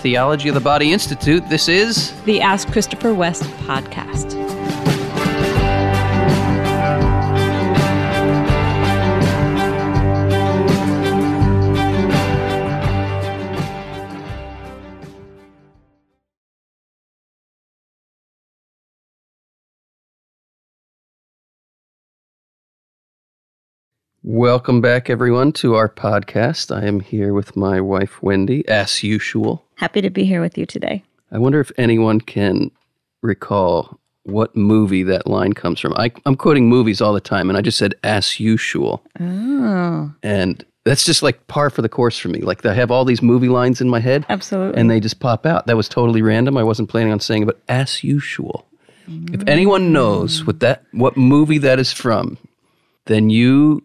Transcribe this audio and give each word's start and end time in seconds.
Theology 0.00 0.48
of 0.48 0.54
the 0.54 0.60
Body 0.60 0.92
Institute. 0.92 1.46
This 1.50 1.68
is 1.68 2.18
the 2.22 2.40
Ask 2.40 2.68
Christopher 2.72 3.12
West 3.12 3.42
podcast. 3.66 4.39
Welcome 24.32 24.80
back, 24.80 25.10
everyone, 25.10 25.50
to 25.54 25.74
our 25.74 25.88
podcast. 25.88 26.72
I 26.72 26.86
am 26.86 27.00
here 27.00 27.34
with 27.34 27.56
my 27.56 27.80
wife, 27.80 28.22
Wendy, 28.22 28.66
as 28.68 29.02
usual. 29.02 29.64
Happy 29.74 30.00
to 30.00 30.08
be 30.08 30.24
here 30.24 30.40
with 30.40 30.56
you 30.56 30.66
today. 30.66 31.02
I 31.32 31.38
wonder 31.38 31.58
if 31.58 31.72
anyone 31.76 32.20
can 32.20 32.70
recall 33.22 33.98
what 34.22 34.54
movie 34.54 35.02
that 35.02 35.26
line 35.26 35.52
comes 35.54 35.80
from. 35.80 35.94
I, 35.94 36.12
am 36.26 36.36
quoting 36.36 36.68
movies 36.68 37.00
all 37.00 37.12
the 37.12 37.20
time, 37.20 37.48
and 37.48 37.58
I 37.58 37.60
just 37.60 37.76
said 37.76 37.96
as 38.04 38.38
usual. 38.38 39.02
Oh. 39.18 40.12
And 40.22 40.64
that's 40.84 41.04
just 41.04 41.24
like 41.24 41.44
par 41.48 41.68
for 41.68 41.82
the 41.82 41.88
course 41.88 42.16
for 42.16 42.28
me. 42.28 42.38
Like 42.38 42.64
I 42.64 42.72
have 42.72 42.92
all 42.92 43.04
these 43.04 43.22
movie 43.22 43.48
lines 43.48 43.80
in 43.80 43.88
my 43.88 43.98
head. 43.98 44.24
Absolutely. 44.28 44.80
And 44.80 44.88
they 44.88 45.00
just 45.00 45.18
pop 45.18 45.44
out. 45.44 45.66
That 45.66 45.76
was 45.76 45.88
totally 45.88 46.22
random. 46.22 46.56
I 46.56 46.62
wasn't 46.62 46.88
planning 46.88 47.12
on 47.12 47.18
saying 47.18 47.42
it, 47.42 47.46
but 47.46 47.60
as 47.68 48.04
usual. 48.04 48.64
Mm. 49.08 49.34
If 49.34 49.48
anyone 49.48 49.92
knows 49.92 50.46
what 50.46 50.60
that 50.60 50.84
what 50.92 51.16
movie 51.16 51.58
that 51.58 51.80
is 51.80 51.92
from, 51.92 52.38
then 53.06 53.28
you 53.28 53.82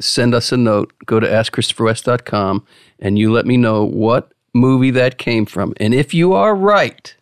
send 0.00 0.34
us 0.34 0.52
a 0.52 0.56
note. 0.56 0.92
Go 1.06 1.20
to 1.20 1.26
askchristopherwest.com 1.26 2.66
and 2.98 3.18
you 3.18 3.32
let 3.32 3.46
me 3.46 3.56
know 3.56 3.84
what 3.84 4.32
movie 4.54 4.90
that 4.92 5.18
came 5.18 5.46
from. 5.46 5.74
And 5.78 5.94
if 5.94 6.14
you 6.14 6.32
are 6.32 6.54
right, 6.54 7.14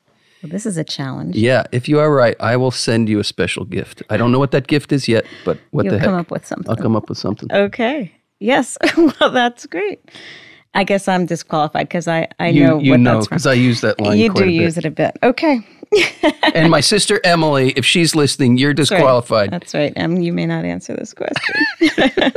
well, 0.43 0.51
this 0.51 0.67
is 0.67 0.77
a 0.77 0.85
challenge. 0.85 1.37
Yeah, 1.37 1.65
if 1.71 1.89
you 1.89 2.01
are 2.01 2.13
right, 2.13 2.35
I 2.41 2.57
will 2.57 2.73
send 2.73 3.09
you 3.09 3.21
a 3.21 3.25
special 3.25 3.65
gift. 3.65 4.03
I 4.11 4.17
don't 4.17 4.33
know 4.33 4.41
what 4.41 4.51
that 4.51 4.67
gift 4.67 4.91
is 4.91 5.07
yet, 5.07 5.25
but 5.45 5.59
what 5.71 5.85
You'll 5.85 5.95
the 5.95 5.99
heck? 6.01 6.07
come 6.07 6.15
up 6.15 6.31
with 6.33 6.45
something. 6.45 6.69
I'll 6.69 6.77
come 6.77 6.97
up 6.97 7.09
with 7.09 7.19
something. 7.19 7.53
Okay. 7.53 8.13
Yes. 8.41 8.77
well, 8.97 9.31
that's 9.31 9.67
great. 9.67 10.01
I 10.75 10.83
guess 10.85 11.07
I'm 11.07 11.27
disqualified 11.27 11.89
because 11.89 12.09
I, 12.09 12.29
I 12.41 12.49
you, 12.49 12.67
know 12.67 12.81
you 12.81 12.93
what 12.93 13.01
know, 13.01 13.21
because 13.21 13.47
I 13.47 13.53
use 13.53 13.83
that 13.83 14.01
line. 14.01 14.19
You 14.19 14.33
do 14.33 14.49
use 14.49 14.77
it 14.79 14.85
a 14.85 14.91
bit. 14.91 15.17
Okay. 15.23 15.61
and 16.55 16.71
my 16.71 16.81
sister 16.81 17.21
Emily, 17.25 17.71
if 17.73 17.85
she's 17.85 18.15
listening, 18.15 18.59
you're 18.59 18.75
disqualified. 18.75 19.51
That's 19.51 19.75
right. 19.75 19.93
Um, 19.97 20.21
you 20.21 20.33
may 20.33 20.47
not 20.47 20.65
answer 20.65 20.95
this 20.95 21.15
question. 21.15 22.33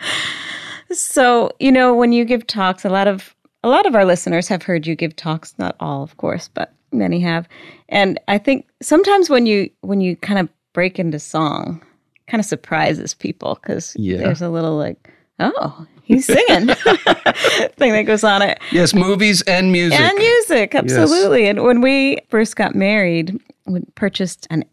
so, 0.92 1.50
you 1.58 1.72
know, 1.72 1.94
when 1.94 2.12
you 2.12 2.24
give 2.24 2.46
talks, 2.46 2.84
a 2.84 2.90
lot 2.90 3.08
of 3.08 3.34
a 3.64 3.68
lot 3.68 3.86
of 3.86 3.94
our 3.94 4.04
listeners 4.04 4.48
have 4.48 4.62
heard 4.62 4.86
you 4.86 4.94
give 4.94 5.16
talks, 5.16 5.54
not 5.58 5.76
all, 5.80 6.02
of 6.02 6.16
course, 6.16 6.48
but 6.48 6.72
many 6.92 7.20
have. 7.20 7.48
And 7.88 8.20
I 8.28 8.38
think 8.38 8.68
sometimes 8.80 9.28
when 9.28 9.46
you 9.46 9.70
when 9.80 10.00
you 10.00 10.16
kind 10.16 10.38
of 10.38 10.48
break 10.72 10.98
into 10.98 11.18
song, 11.18 11.82
kind 12.28 12.40
of 12.40 12.46
surprises 12.46 13.14
people 13.14 13.58
because 13.60 13.94
yeah. 13.98 14.18
there's 14.18 14.42
a 14.42 14.48
little 14.48 14.76
like, 14.76 15.12
oh, 15.40 15.86
he's 16.08 16.26
singing 16.26 16.66
thing 17.76 17.92
that 17.92 18.04
goes 18.06 18.24
on 18.24 18.42
it. 18.42 18.58
Yes, 18.72 18.94
movies 18.94 19.42
and 19.42 19.70
music. 19.70 20.00
And 20.00 20.18
music, 20.18 20.74
absolutely. 20.74 21.42
Yes. 21.42 21.50
And 21.50 21.64
when 21.64 21.80
we 21.80 22.18
first 22.28 22.56
got 22.56 22.74
married, 22.74 23.38
we 23.66 23.80
purchased 23.94 24.46
an 24.50 24.64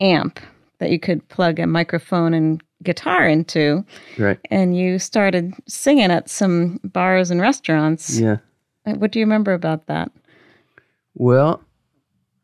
amp 0.00 0.40
that 0.78 0.90
you 0.90 0.98
could 0.98 1.28
plug 1.28 1.58
a 1.58 1.66
microphone 1.66 2.32
and 2.32 2.62
guitar 2.82 3.28
into. 3.28 3.84
Right. 4.16 4.38
And 4.50 4.76
you 4.76 4.98
started 4.98 5.52
singing 5.68 6.10
at 6.10 6.30
some 6.30 6.80
bars 6.84 7.30
and 7.30 7.40
restaurants. 7.40 8.18
Yeah. 8.18 8.38
Uh, 8.86 8.94
what 8.94 9.10
do 9.10 9.18
you 9.18 9.26
remember 9.26 9.52
about 9.52 9.86
that? 9.86 10.10
Well, 11.14 11.62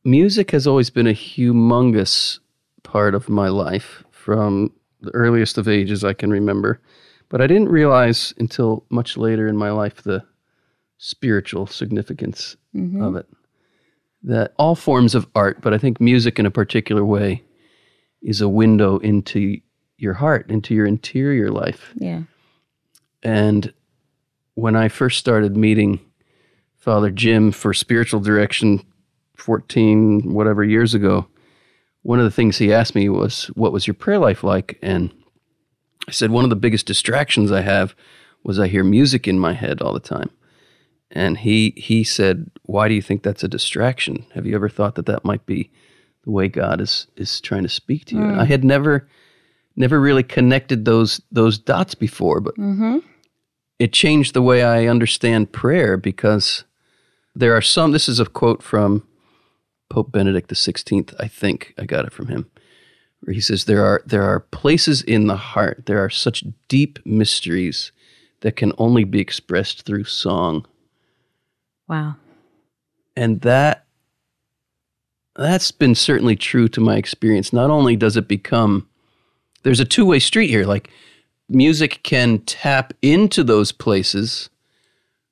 music 0.04 0.50
has 0.50 0.66
always 0.66 0.90
been 0.90 1.06
a 1.06 1.14
humongous 1.14 2.40
part 2.82 3.14
of 3.14 3.28
my 3.28 3.48
life 3.48 4.04
from 4.10 4.72
the 5.00 5.10
earliest 5.12 5.56
of 5.56 5.68
ages 5.68 6.04
I 6.04 6.12
can 6.12 6.30
remember. 6.30 6.80
But 7.28 7.40
I 7.40 7.46
didn't 7.46 7.68
realize 7.68 8.32
until 8.38 8.84
much 8.88 9.16
later 9.16 9.48
in 9.48 9.56
my 9.56 9.70
life 9.70 10.02
the 10.02 10.24
spiritual 10.98 11.66
significance 11.66 12.56
mm-hmm. 12.74 13.02
of 13.02 13.16
it. 13.16 13.26
That 14.22 14.54
all 14.58 14.74
forms 14.74 15.14
of 15.14 15.26
art, 15.34 15.60
but 15.60 15.74
I 15.74 15.78
think 15.78 16.00
music 16.00 16.38
in 16.38 16.46
a 16.46 16.50
particular 16.50 17.04
way, 17.04 17.42
is 18.22 18.40
a 18.40 18.48
window 18.48 18.98
into 18.98 19.60
your 19.98 20.14
heart, 20.14 20.50
into 20.50 20.74
your 20.74 20.86
interior 20.86 21.50
life. 21.50 21.92
Yeah. 21.96 22.22
And 23.22 23.72
when 24.54 24.74
I 24.74 24.88
first 24.88 25.18
started 25.18 25.56
meeting 25.56 26.00
Father 26.76 27.10
Jim 27.10 27.52
for 27.52 27.72
spiritual 27.74 28.20
direction 28.20 28.84
14 29.36 30.32
whatever 30.32 30.64
years 30.64 30.94
ago, 30.94 31.26
one 32.02 32.18
of 32.18 32.24
the 32.24 32.30
things 32.30 32.58
he 32.58 32.72
asked 32.72 32.94
me 32.94 33.08
was, 33.08 33.46
What 33.54 33.72
was 33.72 33.86
your 33.86 33.94
prayer 33.94 34.18
life 34.18 34.42
like? 34.42 34.78
And 34.82 35.12
I 36.08 36.12
said, 36.12 36.30
One 36.30 36.44
of 36.44 36.50
the 36.50 36.56
biggest 36.56 36.86
distractions 36.86 37.50
I 37.52 37.62
have 37.62 37.94
was 38.42 38.58
I 38.58 38.68
hear 38.68 38.84
music 38.84 39.26
in 39.26 39.38
my 39.38 39.52
head 39.52 39.80
all 39.80 39.92
the 39.92 40.00
time. 40.00 40.30
And 41.10 41.38
he, 41.38 41.72
he 41.76 42.04
said, 42.04 42.50
Why 42.62 42.88
do 42.88 42.94
you 42.94 43.02
think 43.02 43.22
that's 43.22 43.44
a 43.44 43.48
distraction? 43.48 44.26
Have 44.34 44.46
you 44.46 44.54
ever 44.54 44.68
thought 44.68 44.94
that 44.96 45.06
that 45.06 45.24
might 45.24 45.46
be 45.46 45.70
the 46.24 46.30
way 46.30 46.48
God 46.48 46.80
is, 46.80 47.06
is 47.16 47.40
trying 47.40 47.62
to 47.62 47.68
speak 47.68 48.04
to 48.06 48.14
you? 48.16 48.20
Mm. 48.20 48.38
I 48.38 48.44
had 48.44 48.64
never, 48.64 49.08
never 49.76 50.00
really 50.00 50.22
connected 50.22 50.84
those, 50.84 51.20
those 51.30 51.58
dots 51.58 51.94
before, 51.94 52.40
but 52.40 52.56
mm-hmm. 52.56 52.98
it 53.78 53.92
changed 53.92 54.34
the 54.34 54.42
way 54.42 54.62
I 54.62 54.86
understand 54.86 55.52
prayer 55.52 55.96
because 55.96 56.64
there 57.34 57.56
are 57.56 57.62
some, 57.62 57.92
this 57.92 58.08
is 58.08 58.18
a 58.18 58.26
quote 58.26 58.62
from 58.62 59.06
Pope 59.88 60.10
Benedict 60.10 60.50
XVI, 60.50 61.14
I 61.20 61.28
think 61.28 61.74
I 61.78 61.84
got 61.84 62.04
it 62.04 62.12
from 62.12 62.26
him, 62.26 62.50
where 63.26 63.34
he 63.34 63.40
says, 63.40 63.64
there 63.64 63.84
are, 63.84 64.02
there 64.06 64.22
are 64.22 64.38
places 64.38 65.02
in 65.02 65.26
the 65.26 65.36
heart, 65.36 65.86
there 65.86 65.98
are 65.98 66.08
such 66.08 66.44
deep 66.68 67.00
mysteries 67.04 67.90
that 68.42 68.54
can 68.54 68.72
only 68.78 69.02
be 69.02 69.18
expressed 69.18 69.82
through 69.82 70.04
song. 70.04 70.64
Wow. 71.88 72.14
And 73.16 73.40
that 73.40 73.84
that's 75.34 75.72
been 75.72 75.96
certainly 75.96 76.36
true 76.36 76.68
to 76.68 76.80
my 76.80 76.96
experience. 76.96 77.52
Not 77.52 77.68
only 77.68 77.96
does 77.96 78.16
it 78.16 78.28
become 78.28 78.88
there's 79.64 79.80
a 79.80 79.84
two-way 79.84 80.20
street 80.20 80.48
here, 80.48 80.64
like 80.64 80.88
music 81.48 82.00
can 82.04 82.38
tap 82.42 82.92
into 83.02 83.42
those 83.42 83.72
places. 83.72 84.50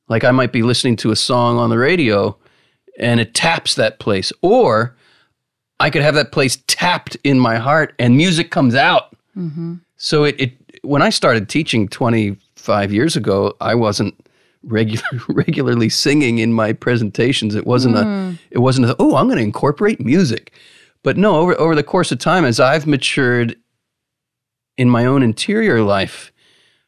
Like 0.08 0.24
I 0.24 0.32
might 0.32 0.52
be 0.52 0.64
listening 0.64 0.96
to 0.96 1.12
a 1.12 1.16
song 1.16 1.58
on 1.58 1.70
the 1.70 1.78
radio 1.78 2.36
and 2.98 3.20
it 3.20 3.34
taps 3.34 3.76
that 3.76 4.00
place 4.00 4.32
or 4.42 4.96
I 5.84 5.90
could 5.90 6.00
have 6.00 6.14
that 6.14 6.32
place 6.32 6.56
tapped 6.66 7.14
in 7.24 7.38
my 7.38 7.56
heart 7.56 7.94
and 7.98 8.16
music 8.16 8.50
comes 8.50 8.74
out. 8.74 9.14
Mm-hmm. 9.36 9.74
So 9.98 10.24
it, 10.24 10.34
it 10.40 10.52
when 10.82 11.02
I 11.02 11.10
started 11.10 11.50
teaching 11.50 11.88
25 11.88 12.90
years 12.90 13.16
ago, 13.16 13.54
I 13.60 13.74
wasn't 13.74 14.14
regular, 14.62 15.04
regularly 15.28 15.90
singing 15.90 16.38
in 16.38 16.54
my 16.54 16.72
presentations. 16.72 17.54
It 17.54 17.66
wasn't 17.66 17.96
mm. 17.96 18.32
a, 18.32 18.38
it 18.50 18.60
wasn't 18.60 18.86
a, 18.86 18.96
oh, 18.98 19.16
I'm 19.16 19.26
going 19.26 19.36
to 19.36 19.44
incorporate 19.44 20.00
music. 20.00 20.54
But 21.02 21.18
no, 21.18 21.36
over, 21.36 21.60
over 21.60 21.74
the 21.74 21.82
course 21.82 22.10
of 22.10 22.18
time, 22.18 22.46
as 22.46 22.58
I've 22.58 22.86
matured 22.86 23.54
in 24.78 24.88
my 24.88 25.04
own 25.04 25.22
interior 25.22 25.82
life, 25.82 26.32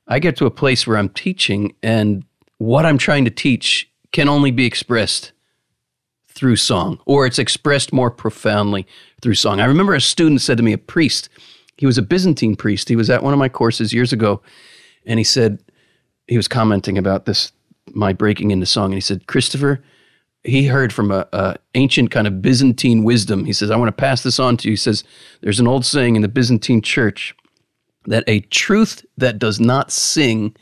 I 0.09 0.21
get 0.21 0.39
to 0.39 0.47
a 0.47 0.51
place 0.51 0.87
where 0.87 0.97
I'm 0.97 1.11
teaching 1.11 1.75
and 1.83 2.25
what 2.57 2.87
I'm 2.87 2.97
trying 2.97 3.27
to 3.27 3.31
teach 3.31 3.91
can 4.13 4.27
only 4.27 4.53
be 4.53 4.65
expressed 4.65 5.33
through 6.37 6.57
song, 6.57 7.01
or 7.07 7.27
it's 7.27 7.39
expressed 7.39 7.93
more 7.93 8.11
profoundly 8.11 8.87
through 9.23 9.35
song. 9.35 9.59
I 9.59 9.65
remember 9.65 9.95
a 9.95 10.01
student 10.01 10.43
said 10.43 10.59
to 10.59 10.63
me, 10.63 10.75
a 10.75 10.79
priest, 10.79 11.31
he 11.79 11.87
was 11.87 11.99
a 11.99 12.03
Byzantine 12.03 12.57
priest. 12.57 12.89
He 12.89 12.97
was 12.97 13.11
at 13.11 13.23
one 13.23 13.33
of 13.33 13.39
my 13.39 13.49
courses 13.49 13.93
years 13.93 14.13
ago, 14.13 14.43
and 15.07 15.19
he 15.19 15.25
said, 15.25 15.59
he 16.29 16.37
was 16.37 16.47
commenting 16.47 16.99
about 16.99 17.25
this 17.25 17.53
my 17.95 18.13
breaking 18.13 18.51
into 18.51 18.67
song, 18.67 18.87
and 18.87 18.95
he 18.95 19.01
said, 19.01 19.27
Christopher, 19.27 19.83
he 20.45 20.67
heard 20.67 20.93
from 20.93 21.11
a, 21.11 21.27
a, 21.33 21.57
ancient 21.75 22.11
kind 22.11 22.27
of 22.27 22.43
Byzantine 22.43 23.05
wisdom. 23.05 23.45
He 23.45 23.53
says, 23.53 23.71
I 23.71 23.77
want 23.77 23.89
to 23.89 23.93
pass 24.01 24.23
this 24.23 24.39
on 24.39 24.57
to 24.59 24.69
you. 24.69 24.73
He 24.73 24.77
says, 24.77 25.05
there's 25.41 25.61
an 25.61 25.67
old 25.67 25.85
saying 25.85 26.17
in 26.17 26.23
the 26.23 26.29
Byzantine 26.29 26.83
church 26.83 27.35
that 28.07 28.25
a 28.27 28.41
truth 28.41 29.05
that 29.17 29.39
does 29.39 29.59
not 29.59 29.91
sing 29.91 30.55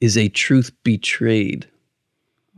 is 0.00 0.16
a 0.16 0.28
truth 0.28 0.72
betrayed. 0.82 1.68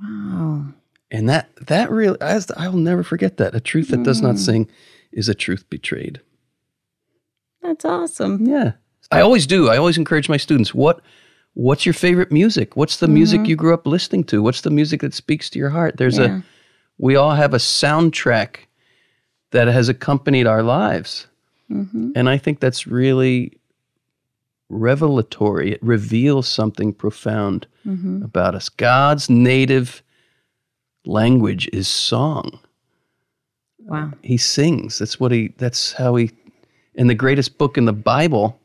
Wow. 0.00 0.66
And 1.12 1.28
that 1.28 1.54
that 1.66 1.90
really 1.90 2.20
I, 2.22 2.68
will 2.68 2.78
never 2.78 3.02
forget 3.04 3.36
that. 3.36 3.54
A 3.54 3.60
truth 3.60 3.88
that 3.88 4.00
mm. 4.00 4.04
does 4.04 4.22
not 4.22 4.38
sing 4.38 4.68
is 5.12 5.28
a 5.28 5.34
truth 5.34 5.68
betrayed. 5.68 6.22
That's 7.60 7.84
awesome. 7.84 8.46
Yeah. 8.46 8.72
I 9.12 9.20
always 9.20 9.46
do. 9.46 9.68
I 9.68 9.76
always 9.76 9.98
encourage 9.98 10.30
my 10.30 10.38
students, 10.38 10.74
what 10.74 11.02
what's 11.52 11.84
your 11.84 11.92
favorite 11.92 12.32
music? 12.32 12.76
What's 12.76 12.96
the 12.96 13.06
mm-hmm. 13.06 13.14
music 13.14 13.46
you 13.46 13.56
grew 13.56 13.74
up 13.74 13.86
listening 13.86 14.24
to? 14.24 14.42
What's 14.42 14.62
the 14.62 14.70
music 14.70 15.02
that 15.02 15.12
speaks 15.12 15.50
to 15.50 15.58
your 15.58 15.68
heart? 15.68 15.98
There's 15.98 16.16
yeah. 16.16 16.38
a 16.38 16.42
we 16.96 17.14
all 17.14 17.34
have 17.34 17.52
a 17.52 17.58
soundtrack 17.58 18.56
that 19.50 19.68
has 19.68 19.90
accompanied 19.90 20.46
our 20.46 20.62
lives. 20.62 21.26
Mm-hmm. 21.70 22.12
And 22.16 22.30
I 22.30 22.38
think 22.38 22.60
that's 22.60 22.86
really 22.86 23.58
revelatory. 24.70 25.72
It 25.72 25.82
reveals 25.82 26.48
something 26.48 26.94
profound 26.94 27.66
mm-hmm. 27.86 28.22
about 28.22 28.54
us. 28.54 28.70
God's 28.70 29.28
native 29.28 30.02
language 31.04 31.68
is 31.72 31.88
song. 31.88 32.58
Wow. 33.78 34.12
He 34.22 34.36
sings. 34.36 34.98
That's 34.98 35.18
what 35.18 35.32
he. 35.32 35.52
That's 35.58 35.92
how 35.92 36.16
he. 36.16 36.30
And 36.94 37.10
the 37.10 37.14
greatest 37.14 37.58
book 37.58 37.76
in 37.76 37.84
the 37.84 37.92
Bible, 37.92 38.60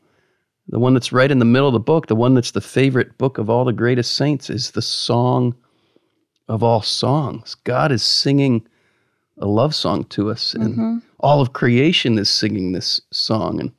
the 0.68 0.78
one 0.78 0.94
that's 0.94 1.12
right 1.12 1.30
in 1.30 1.38
the 1.38 1.44
middle 1.44 1.68
of 1.68 1.72
the 1.72 1.80
book, 1.80 2.06
the 2.06 2.16
one 2.16 2.34
that's 2.34 2.52
the 2.52 2.60
favorite 2.60 3.18
book 3.18 3.38
of 3.38 3.50
all 3.50 3.64
the 3.64 3.72
greatest 3.72 4.14
saints, 4.14 4.50
is 4.50 4.72
the 4.72 4.82
song 4.82 5.54
of 6.48 6.62
all 6.62 6.82
songs. 6.82 7.56
God 7.64 7.90
is 7.90 8.02
singing 8.02 8.66
a 9.38 9.46
love 9.46 9.74
song 9.74 10.04
to 10.04 10.30
us, 10.30 10.54
and 10.54 10.74
mm-hmm. 10.74 10.98
all 11.20 11.40
of 11.40 11.52
creation 11.52 12.18
is 12.18 12.28
singing 12.28 12.72
this 12.72 13.00
song. 13.10 13.60
And 13.60 13.72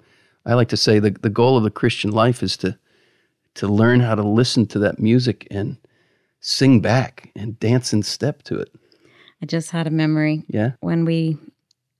I 0.45 0.53
like 0.53 0.69
to 0.69 0.77
say 0.77 0.99
the 0.99 1.11
the 1.11 1.29
goal 1.29 1.57
of 1.57 1.63
the 1.63 1.71
Christian 1.71 2.11
life 2.11 2.43
is 2.43 2.57
to 2.57 2.77
to 3.55 3.67
learn 3.67 3.99
how 3.99 4.15
to 4.15 4.23
listen 4.23 4.65
to 4.67 4.79
that 4.79 4.99
music 4.99 5.47
and 5.51 5.77
sing 6.39 6.79
back 6.81 7.31
and 7.35 7.59
dance 7.59 7.93
in 7.93 8.03
step 8.03 8.43
to 8.43 8.59
it. 8.59 8.69
I 9.41 9.45
just 9.45 9.71
had 9.71 9.87
a 9.87 9.91
memory 9.91 10.43
Yeah. 10.47 10.71
when 10.81 11.05
we 11.05 11.37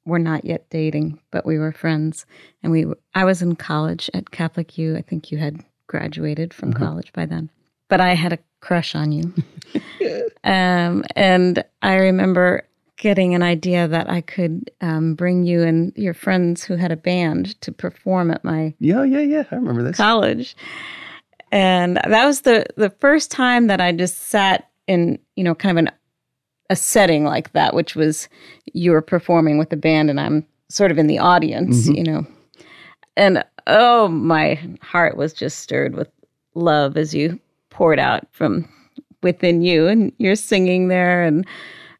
were 0.05 0.19
not 0.19 0.43
yet 0.45 0.69
dating, 0.69 1.19
but 1.31 1.45
we 1.45 1.57
were 1.57 1.71
friends, 1.71 2.25
and 2.63 2.71
we. 2.71 2.85
I 3.13 3.25
was 3.25 3.41
in 3.41 3.55
college 3.55 4.09
at 4.13 4.31
Catholic 4.31 4.77
U. 4.77 4.95
I 4.97 5.01
think 5.01 5.31
you 5.31 5.37
had 5.37 5.63
graduated 5.87 6.53
from 6.53 6.73
college 6.73 7.11
by 7.13 7.25
then, 7.25 7.49
but 7.89 8.01
I 8.01 8.13
had 8.15 8.33
a 8.33 8.39
crush 8.61 8.95
on 8.95 9.11
you, 9.11 9.33
um, 10.43 11.03
and 11.15 11.63
I 11.81 11.95
remember 11.95 12.63
getting 12.97 13.33
an 13.33 13.43
idea 13.43 13.87
that 13.87 14.09
I 14.09 14.19
could 14.21 14.69
um, 14.81 15.15
bring 15.15 15.43
you 15.43 15.61
and 15.63 15.93
your 15.95 16.13
friends 16.13 16.63
who 16.65 16.75
had 16.75 16.91
a 16.91 16.97
band 16.97 17.59
to 17.61 17.71
perform 17.71 18.29
at 18.31 18.43
my 18.43 18.73
Yeah, 18.79 19.03
yeah, 19.03 19.21
yeah. 19.21 19.43
I 19.51 19.55
remember 19.55 19.83
this. 19.83 19.95
college. 19.97 20.55
And 21.51 21.97
that 21.97 22.25
was 22.25 22.41
the 22.41 22.65
the 22.77 22.89
first 22.89 23.31
time 23.31 23.67
that 23.67 23.81
I 23.81 23.91
just 23.91 24.17
sat 24.29 24.69
in, 24.87 25.19
you 25.35 25.43
know, 25.43 25.55
kind 25.55 25.77
of 25.77 25.85
an 25.85 25.91
a 26.69 26.75
setting 26.75 27.23
like 27.23 27.53
that, 27.53 27.73
which 27.73 27.95
was 27.95 28.29
you 28.73 28.91
were 28.91 29.01
performing 29.01 29.57
with 29.57 29.69
the 29.69 29.77
band 29.77 30.09
and 30.09 30.19
I'm 30.19 30.45
sort 30.69 30.91
of 30.91 30.99
in 30.99 31.07
the 31.07 31.17
audience, 31.17 31.87
mm-hmm. 31.87 31.95
you 31.95 32.03
know. 32.03 32.27
And 33.17 33.43
oh, 33.67 34.07
my 34.07 34.59
heart 34.81 35.17
was 35.17 35.33
just 35.33 35.59
stirred 35.59 35.95
with 35.95 36.09
love 36.53 36.95
as 36.95 37.13
you 37.13 37.39
poured 37.69 37.99
out 37.99 38.27
from 38.31 38.69
within 39.21 39.61
you 39.61 39.87
and 39.87 40.11
you're 40.17 40.35
singing 40.35 40.87
there 40.87 41.23
and 41.23 41.45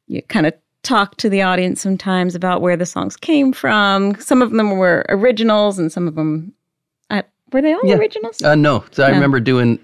you 0.07 0.21
kind 0.23 0.45
of 0.45 0.53
talk 0.83 1.17
to 1.17 1.29
the 1.29 1.41
audience 1.41 1.81
sometimes 1.81 2.35
about 2.35 2.61
where 2.61 2.77
the 2.77 2.85
songs 2.85 3.17
came 3.17 3.51
from. 3.51 4.15
Some 4.19 4.41
of 4.41 4.51
them 4.51 4.77
were 4.77 5.05
originals 5.09 5.77
and 5.77 5.91
some 5.91 6.07
of 6.07 6.15
them 6.15 6.53
were 7.51 7.61
they 7.61 7.73
all 7.73 7.81
Yeah. 7.85 7.95
originals? 7.95 8.41
Uh, 8.41 8.55
no, 8.55 8.83
so 8.91 9.03
I 9.03 9.09
remember 9.09 9.39
doing 9.39 9.79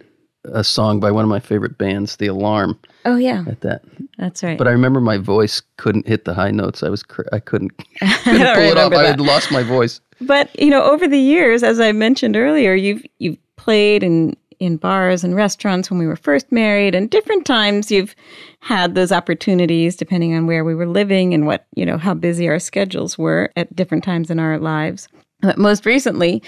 a 0.45 0.63
song 0.63 1.00
by 1.00 1.09
one 1.12 1.23
of 1.23 1.29
my 1.29 1.39
favorite 1.39 1.77
bands, 1.77 2.17
The 2.17 2.27
Alarm, 2.27 2.77
oh 3.06 3.15
yeah, 3.15 3.44
at 3.47 3.62
that. 3.62 3.81
that's 4.17 4.44
right. 4.44 4.57
But 4.57 4.67
I 4.67 4.71
remember 4.71 5.01
my 5.01 5.17
voice 5.17 5.62
couldn't 5.77 6.07
hit 6.07 6.25
the 6.25 6.33
high 6.35 6.51
notes. 6.51 6.83
I 6.83 6.89
was 6.89 7.01
cr- 7.03 7.23
I 7.33 7.39
couldn't, 7.39 7.71
I 8.01 8.13
couldn't 8.23 8.39
don't 8.41 8.56
pull 8.56 8.63
it 8.71 8.77
off. 8.77 8.94
I 8.94 9.03
had 9.07 9.19
lost 9.19 9.51
my 9.51 9.63
voice. 9.63 10.01
But 10.21 10.57
you 10.59 10.69
know, 10.69 10.83
over 10.83 11.07
the 11.07 11.17
years, 11.19 11.63
as 11.63 11.79
I 11.79 11.91
mentioned 11.91 12.35
earlier, 12.38 12.73
you've 12.75 13.03
you've 13.19 13.38
played 13.57 14.03
in 14.03 14.38
in 14.59 14.77
bars 14.77 15.23
and 15.25 15.35
restaurants 15.35 15.89
when 15.91 16.00
we 16.00 16.07
were 16.07 16.15
first 16.15 16.50
married, 16.51 16.95
and 16.95 17.09
different 17.09 17.45
times 17.45 17.91
you've 17.91 18.15
had 18.59 18.95
those 18.95 19.11
opportunities 19.11 19.97
depending 19.97 20.33
on 20.33 20.47
where 20.47 20.63
we 20.63 20.73
were 20.75 20.85
living 20.88 21.33
and 21.33 21.45
what 21.45 21.65
you 21.75 21.85
know 21.85 21.97
how 21.97 22.13
busy 22.13 22.47
our 22.47 22.59
schedules 22.59 23.18
were 23.18 23.51
at 23.57 23.75
different 23.75 24.03
times 24.03 24.29
in 24.31 24.39
our 24.39 24.57
lives. 24.59 25.07
But 25.41 25.57
most 25.57 25.85
recently, 25.85 26.41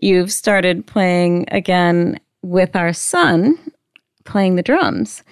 you've 0.00 0.32
started 0.32 0.86
playing 0.86 1.46
again 1.50 2.18
with 2.42 2.74
our 2.76 2.92
son, 2.92 3.58
playing 4.24 4.56
the 4.56 4.62
drums. 4.62 5.22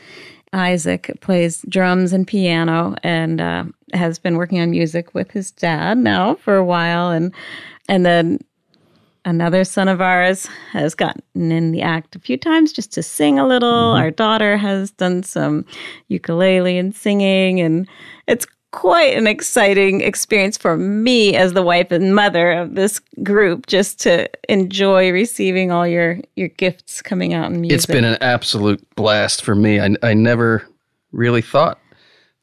Isaac 0.53 1.11
plays 1.21 1.65
drums 1.69 2.13
and 2.13 2.27
piano 2.27 2.97
and 3.03 3.41
uh, 3.41 3.65
has 3.93 4.19
been 4.19 4.37
working 4.37 4.61
on 4.61 4.71
music 4.71 5.15
with 5.15 5.31
his 5.31 5.51
dad 5.51 5.99
now 5.99 6.35
for 6.37 6.57
a 6.57 6.65
while, 6.65 7.11
and 7.11 7.33
and 7.89 8.05
then 8.05 8.39
another 9.25 9.65
son 9.65 9.87
of 9.87 10.01
ours 10.01 10.47
has 10.73 10.95
gotten 10.95 11.53
in 11.53 11.73
the 11.73 11.83
act 11.83 12.17
a 12.17 12.19
few 12.19 12.37
times 12.37 12.73
just 12.73 12.93
to 12.95 13.03
sing 13.03 13.39
a 13.39 13.47
little. 13.47 13.69
Our 13.69 14.11
daughter 14.11 14.57
has 14.57 14.91
done 14.91 15.23
some 15.23 15.65
ukulele 16.09 16.79
and 16.79 16.95
singing, 16.95 17.61
and 17.61 17.89
it's 18.27 18.47
quite 18.73 19.17
an 19.17 19.27
exciting 19.27 20.01
experience 20.01 20.57
for 20.57 20.77
me 20.77 21.35
as 21.37 21.53
the 21.55 21.63
wife 21.63 21.91
and 21.91 22.15
mother 22.15 22.53
of 22.53 22.75
this 22.75 23.01
group 23.23 23.67
just 23.67 24.01
to 24.01 24.29
enjoy 24.49 25.11
receiving 25.11 25.71
all 25.71 25.87
your 25.87 26.21
your 26.37 26.49
gifts 26.49 27.03
coming 27.03 27.35
out 27.35 27.51
in 27.51 27.61
music. 27.61 27.77
It's 27.77 27.87
been 27.87 28.05
an 28.05 28.19
absolute 28.21 28.83
blast 28.95 29.43
for 29.43 29.55
me. 29.55 29.81
I, 29.81 29.91
I 30.03 30.15
never 30.15 30.67
really 31.13 31.43
thought 31.43 31.79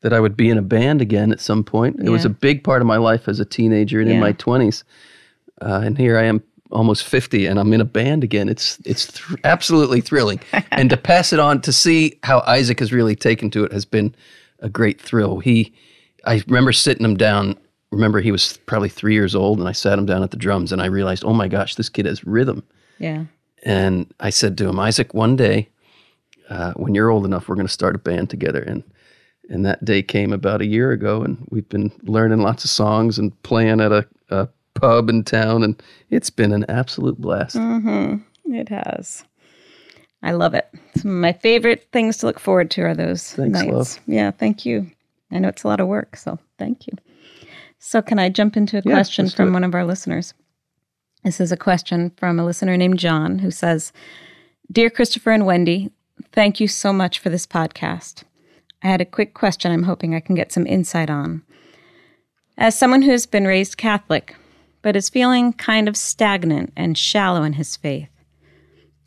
that 0.01 0.13
I 0.13 0.19
would 0.19 0.37
be 0.37 0.49
in 0.49 0.57
a 0.57 0.61
band 0.61 1.01
again 1.01 1.31
at 1.31 1.39
some 1.39 1.63
point. 1.63 1.99
It 1.99 2.09
was 2.09 2.25
a 2.25 2.29
big 2.29 2.63
part 2.63 2.81
of 2.81 2.87
my 2.87 2.97
life 2.97 3.27
as 3.27 3.39
a 3.39 3.45
teenager 3.45 3.99
and 3.99 4.09
in 4.09 4.19
my 4.19 4.33
20s. 4.33 4.83
Uh, 5.61 5.81
and 5.83 5.97
here 5.97 6.17
I 6.17 6.23
am 6.23 6.43
almost 6.71 7.03
50 7.05 7.47
and 7.47 7.59
I'm 7.59 7.73
in 7.73 7.81
a 7.81 7.85
band 7.85 8.23
again. 8.23 8.49
It's 8.49 8.77
it's 8.85 9.05
thr 9.05 9.35
absolutely 9.43 10.01
thrilling. 10.01 10.39
and 10.71 10.89
to 10.89 10.97
pass 10.97 11.33
it 11.33 11.39
on 11.39 11.61
to 11.61 11.73
see 11.73 12.19
how 12.23 12.43
Isaac 12.45 12.79
has 12.79 12.93
really 12.93 13.15
taken 13.15 13.49
to 13.51 13.63
it 13.63 13.71
has 13.71 13.85
been 13.85 14.13
a 14.59 14.69
great 14.69 15.01
thrill. 15.01 15.39
He 15.39 15.73
I 16.27 16.43
remember 16.47 16.71
sitting 16.73 17.05
him 17.05 17.17
down. 17.17 17.57
Remember 17.91 18.19
he 18.19 18.31
was 18.31 18.57
probably 18.65 18.89
3 18.89 19.13
years 19.13 19.33
old 19.33 19.59
and 19.59 19.67
I 19.67 19.71
sat 19.71 19.97
him 19.97 20.05
down 20.05 20.21
at 20.21 20.31
the 20.31 20.37
drums 20.37 20.71
and 20.71 20.81
I 20.81 20.85
realized, 20.87 21.23
"Oh 21.25 21.33
my 21.33 21.47
gosh, 21.47 21.75
this 21.75 21.89
kid 21.89 22.05
has 22.05 22.23
rhythm." 22.25 22.63
yeah. 22.99 23.25
And 23.63 24.13
I 24.19 24.29
said 24.29 24.57
to 24.59 24.69
him, 24.69 24.79
Isaac, 24.79 25.13
one 25.15 25.35
day, 25.35 25.67
uh, 26.49 26.73
when 26.73 26.93
you're 26.93 27.09
old 27.09 27.25
enough, 27.25 27.49
we're 27.49 27.55
going 27.55 27.67
to 27.67 27.73
start 27.73 27.95
a 27.95 27.99
band 27.99 28.29
together. 28.29 28.61
And 28.61 28.83
and 29.49 29.65
that 29.65 29.83
day 29.83 30.01
came 30.03 30.31
about 30.33 30.61
a 30.61 30.65
year 30.65 30.91
ago, 30.91 31.23
and 31.23 31.37
we've 31.49 31.67
been 31.69 31.91
learning 32.03 32.39
lots 32.41 32.63
of 32.65 32.69
songs 32.69 33.17
and 33.17 33.31
playing 33.43 33.79
at 33.81 33.91
a, 33.91 34.05
a 34.29 34.47
pub 34.73 35.09
in 35.09 35.23
town, 35.23 35.63
and 35.63 35.81
it's 36.09 36.29
been 36.29 36.51
an 36.51 36.65
absolute 36.69 37.17
blast. 37.17 37.55
Mm-hmm. 37.55 38.53
It 38.53 38.69
has. 38.69 39.23
I 40.23 40.31
love 40.31 40.53
it. 40.53 40.67
Some 40.97 41.11
of 41.11 41.17
my 41.17 41.33
favorite 41.33 41.87
things 41.91 42.17
to 42.17 42.25
look 42.25 42.39
forward 42.39 42.69
to 42.71 42.81
are 42.81 42.93
those 42.93 43.33
Thanks, 43.33 43.59
nights. 43.59 43.71
love. 43.71 43.99
Yeah, 44.07 44.31
thank 44.31 44.65
you. 44.65 44.89
I 45.31 45.39
know 45.39 45.49
it's 45.49 45.63
a 45.63 45.67
lot 45.67 45.79
of 45.79 45.87
work, 45.87 46.15
so 46.15 46.39
thank 46.57 46.87
you. 46.87 46.93
So, 47.79 48.01
can 48.01 48.17
I 48.17 48.29
jump 48.29 48.57
into 48.57 48.77
a 48.77 48.81
Yeah, 48.85 48.93
question 48.93 49.29
from 49.29 49.53
one 49.53 49.63
of 49.63 49.75
our 49.75 49.85
listeners? 49.85 50.33
This 51.23 51.39
is 51.39 51.51
a 51.51 51.57
question 51.57 52.11
from 52.17 52.39
a 52.39 52.45
listener 52.45 52.77
named 52.77 52.99
John 52.99 53.39
who 53.39 53.51
says 53.51 53.91
Dear 54.71 54.89
Christopher 54.89 55.31
and 55.31 55.45
Wendy, 55.45 55.91
thank 56.31 56.59
you 56.59 56.67
so 56.67 56.91
much 56.93 57.19
for 57.19 57.29
this 57.29 57.45
podcast. 57.45 58.23
I 58.83 58.87
had 58.87 59.01
a 59.01 59.05
quick 59.05 59.33
question 59.33 59.71
I'm 59.71 59.83
hoping 59.83 60.13
I 60.15 60.19
can 60.19 60.35
get 60.35 60.51
some 60.51 60.65
insight 60.67 61.09
on. 61.09 61.43
As 62.57 62.77
someone 62.77 63.01
who 63.01 63.11
has 63.11 63.25
been 63.25 63.45
raised 63.45 63.77
Catholic, 63.77 64.35
but 64.81 64.95
is 64.95 65.09
feeling 65.09 65.53
kind 65.53 65.87
of 65.87 65.97
stagnant 65.97 66.71
and 66.75 66.97
shallow 66.97 67.43
in 67.43 67.53
his 67.53 67.75
faith, 67.75 68.09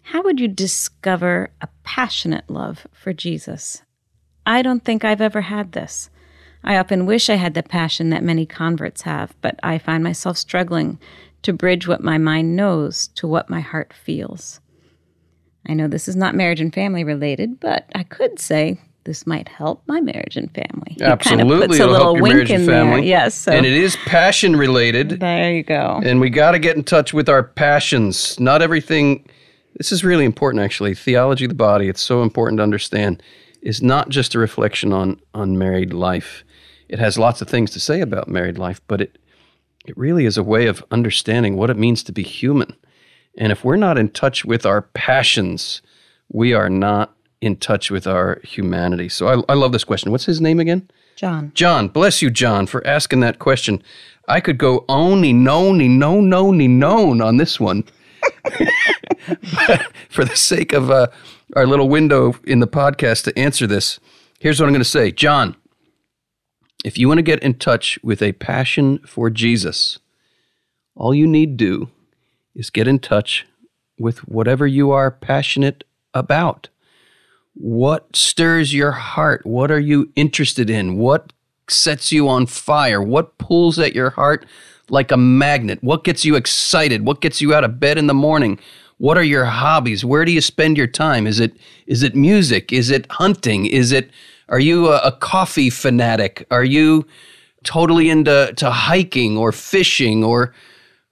how 0.03 0.23
would 0.23 0.41
you 0.41 0.49
discover 0.49 1.51
a 1.61 1.69
passionate 1.85 2.49
love 2.51 2.87
for 2.93 3.13
Jesus? 3.13 3.83
I 4.47 4.63
don't 4.63 4.85
think 4.85 5.05
I've 5.05 5.21
ever 5.21 5.43
had 5.43 5.73
this. 5.73 6.11
I 6.63 6.77
often 6.77 7.07
wish 7.07 7.31
I 7.31 7.37
had 7.37 7.55
the 7.55 7.63
passion 7.63 8.11
that 8.11 8.23
many 8.23 8.45
converts 8.47 9.03
have, 9.03 9.35
but 9.41 9.59
I 9.63 9.79
find 9.79 10.05
myself 10.05 10.37
struggling 10.37 10.99
to 11.43 11.53
bridge 11.53 11.87
what 11.89 12.03
my 12.03 12.19
mind 12.19 12.55
knows 12.55 13.09
to 13.15 13.27
what 13.27 13.49
my 13.49 13.61
heart 13.61 13.93
feels. 13.95 14.61
I 15.67 15.75
know 15.75 15.89
this 15.89 16.09
is 16.09 16.17
not 16.17 16.35
marriage 16.35 16.61
and 16.61 16.73
family 16.73 17.05
related, 17.05 17.61
but 17.61 17.87
I 17.95 18.03
could 18.03 18.39
say 18.39 18.79
this 19.05 19.27
might 19.27 19.49
help 19.49 19.83
my 19.87 20.01
marriage 20.03 20.37
and 20.37 20.53
family. 20.55 20.97
It 20.97 20.99
kind 21.01 21.13
of 21.13 21.21
Absolutely, 21.21 21.67
puts 21.69 21.81
a 21.81 21.83
it'll 21.83 21.93
little 21.93 22.07
help 22.07 22.17
your 22.17 22.23
wink 22.23 22.35
marriage 22.35 22.51
and 22.51 22.61
in 22.63 22.67
there. 22.67 22.85
family. 22.85 23.09
Yes, 23.09 23.35
so 23.35 23.53
And 23.53 23.65
it 23.65 23.73
is 23.73 23.97
passion 24.05 24.57
related, 24.57 25.21
there 25.21 25.53
you 25.55 25.63
go. 25.63 26.01
and 26.05 26.21
we 26.21 26.29
got 26.29 26.51
to 26.53 26.59
get 26.59 26.77
in 26.77 26.85
touch 26.85 27.15
with 27.15 27.29
our 27.31 27.43
passions. 27.43 28.39
Not 28.39 28.61
everything. 28.61 29.27
This 29.77 29.93
is 29.93 30.05
really 30.05 30.27
important, 30.27 30.63
actually. 30.63 30.95
Theology 30.95 31.47
of 31.47 31.51
the 31.51 31.55
body. 31.55 31.89
It's 31.89 32.03
so 32.03 32.23
important 32.23 32.59
to 32.59 32.63
understand. 32.63 33.23
Is 33.63 33.83
not 33.83 34.09
just 34.09 34.35
a 34.35 34.39
reflection 34.39 34.93
on 34.93 35.21
on 35.35 35.59
married 35.59 35.93
life. 35.93 36.45
It 36.89 36.99
has 36.99 37.19
lots 37.19 37.41
of 37.41 37.49
things 37.49 37.71
to 37.73 37.81
say 37.81 38.01
about 38.01 38.29
married 38.29 38.59
life, 38.59 38.81
but 38.89 39.01
it 39.01 39.19
it 39.85 39.97
really 39.97 40.27
is 40.27 40.37
a 40.37 40.43
way 40.43 40.67
of 40.67 40.85
understanding 40.91 41.57
what 41.57 41.71
it 41.71 41.77
means 41.77 42.03
to 42.05 42.13
be 42.13 42.23
human. 42.23 42.77
And 43.37 43.53
if 43.53 43.65
we're 43.65 43.77
not 43.77 43.99
in 43.99 44.11
touch 44.11 44.45
with 44.45 44.67
our 44.67 44.83
passions, 44.83 45.83
we 46.29 46.53
are 46.53 46.69
not 46.69 47.15
in 47.41 47.57
touch 47.57 47.91
with 47.91 48.07
our 48.07 48.41
humanity. 48.45 49.09
So 49.09 49.27
I, 49.29 49.53
I 49.53 49.55
love 49.55 49.73
this 49.73 49.85
question. 49.85 50.13
What's 50.13 50.27
his 50.27 50.41
name 50.41 50.61
again? 50.61 50.91
John. 51.17 51.53
John, 51.55 51.89
bless 51.89 52.23
you, 52.23 52.31
John, 52.31 52.67
for 52.67 52.87
asking 52.87 53.21
that 53.21 53.39
question. 53.39 53.83
I 54.29 54.41
could 54.41 54.59
go 54.59 54.85
oni, 54.89 55.33
noni, 55.33 55.89
no, 55.89 56.21
noni, 56.21 56.69
known 56.69 57.21
on 57.21 57.39
this 57.39 57.59
one. 57.59 57.85
for 60.09 60.25
the 60.25 60.37
sake 60.37 60.73
of 60.73 60.91
uh, 60.91 61.09
our 61.57 61.67
little 61.67 61.89
window 61.89 62.35
in 62.45 62.61
the 62.61 62.67
podcast 62.67 63.25
to 63.25 63.39
answer 63.39 63.67
this, 63.67 63.99
here's 64.39 64.61
what 64.61 64.67
I'm 64.67 64.73
going 64.73 64.81
to 64.81 64.89
say. 64.89 65.11
John, 65.11 65.57
if 66.85 66.99
you 66.99 67.09
want 67.09 67.19
to 67.19 67.23
get 67.23 67.43
in 67.43 67.55
touch 67.55 67.99
with 68.03 68.23
a 68.23 68.33
passion 68.33 68.99
for 68.99 69.31
Jesus, 69.31 69.99
all 70.95 71.15
you 71.15 71.27
need 71.27 71.59
to 71.59 71.65
do 71.65 71.91
is 72.55 72.71
get 72.71 72.89
in 72.89 72.99
touch 72.99 73.47
with 73.99 74.19
whatever 74.29 74.67
you 74.67 74.91
are 74.91 75.11
passionate 75.11 75.85
about. 76.15 76.69
What 77.55 78.17
stirs 78.17 78.73
your 78.73 78.93
heart? 78.93 79.45
What 79.45 79.71
are 79.71 79.81
you 79.81 80.11
interested 80.17 80.71
in? 80.71 80.97
What 80.97 81.33
sets 81.69 82.11
you 82.13 82.29
on 82.29 82.47
fire? 82.47 83.03
What 83.03 83.39
pulls 83.39 83.79
at 83.79 83.95
your 83.95 84.11
heart 84.11 84.47
like 84.89 85.11
a 85.13 85.17
magnet? 85.17 85.83
What 85.83 86.05
gets 86.05 86.25
you 86.25 86.37
excited? 86.37 87.05
What 87.05 87.21
gets 87.21 87.41
you 87.41 87.55
out 87.55 87.65
of 87.65 87.79
bed 87.79 87.99
in 87.99 88.07
the 88.07 88.15
morning? 88.15 88.59
What 89.01 89.17
are 89.17 89.25
your 89.25 89.47
hobbies? 89.47 90.05
Where 90.05 90.27
do 90.27 90.31
you 90.31 90.43
spend 90.43 90.77
your 90.77 90.87
time? 90.87 91.27
Is 91.27 91.41
it 91.41 91.57
is 91.87 92.03
it 92.03 92.15
music? 92.15 92.71
Is 92.71 92.91
it 92.91 93.11
hunting? 93.13 93.65
Is 93.65 93.93
it 93.93 94.11
are 94.51 94.61
you 94.61 94.89
a, 94.89 94.99
a 94.99 95.13
coffee 95.13 95.71
fanatic? 95.71 96.47
Are 96.51 96.65
you 96.65 97.07
totally 97.65 98.11
into 98.11 98.53
to 98.55 98.71
hiking 98.71 99.39
or 99.39 99.53
fishing 99.53 100.23
or 100.23 100.53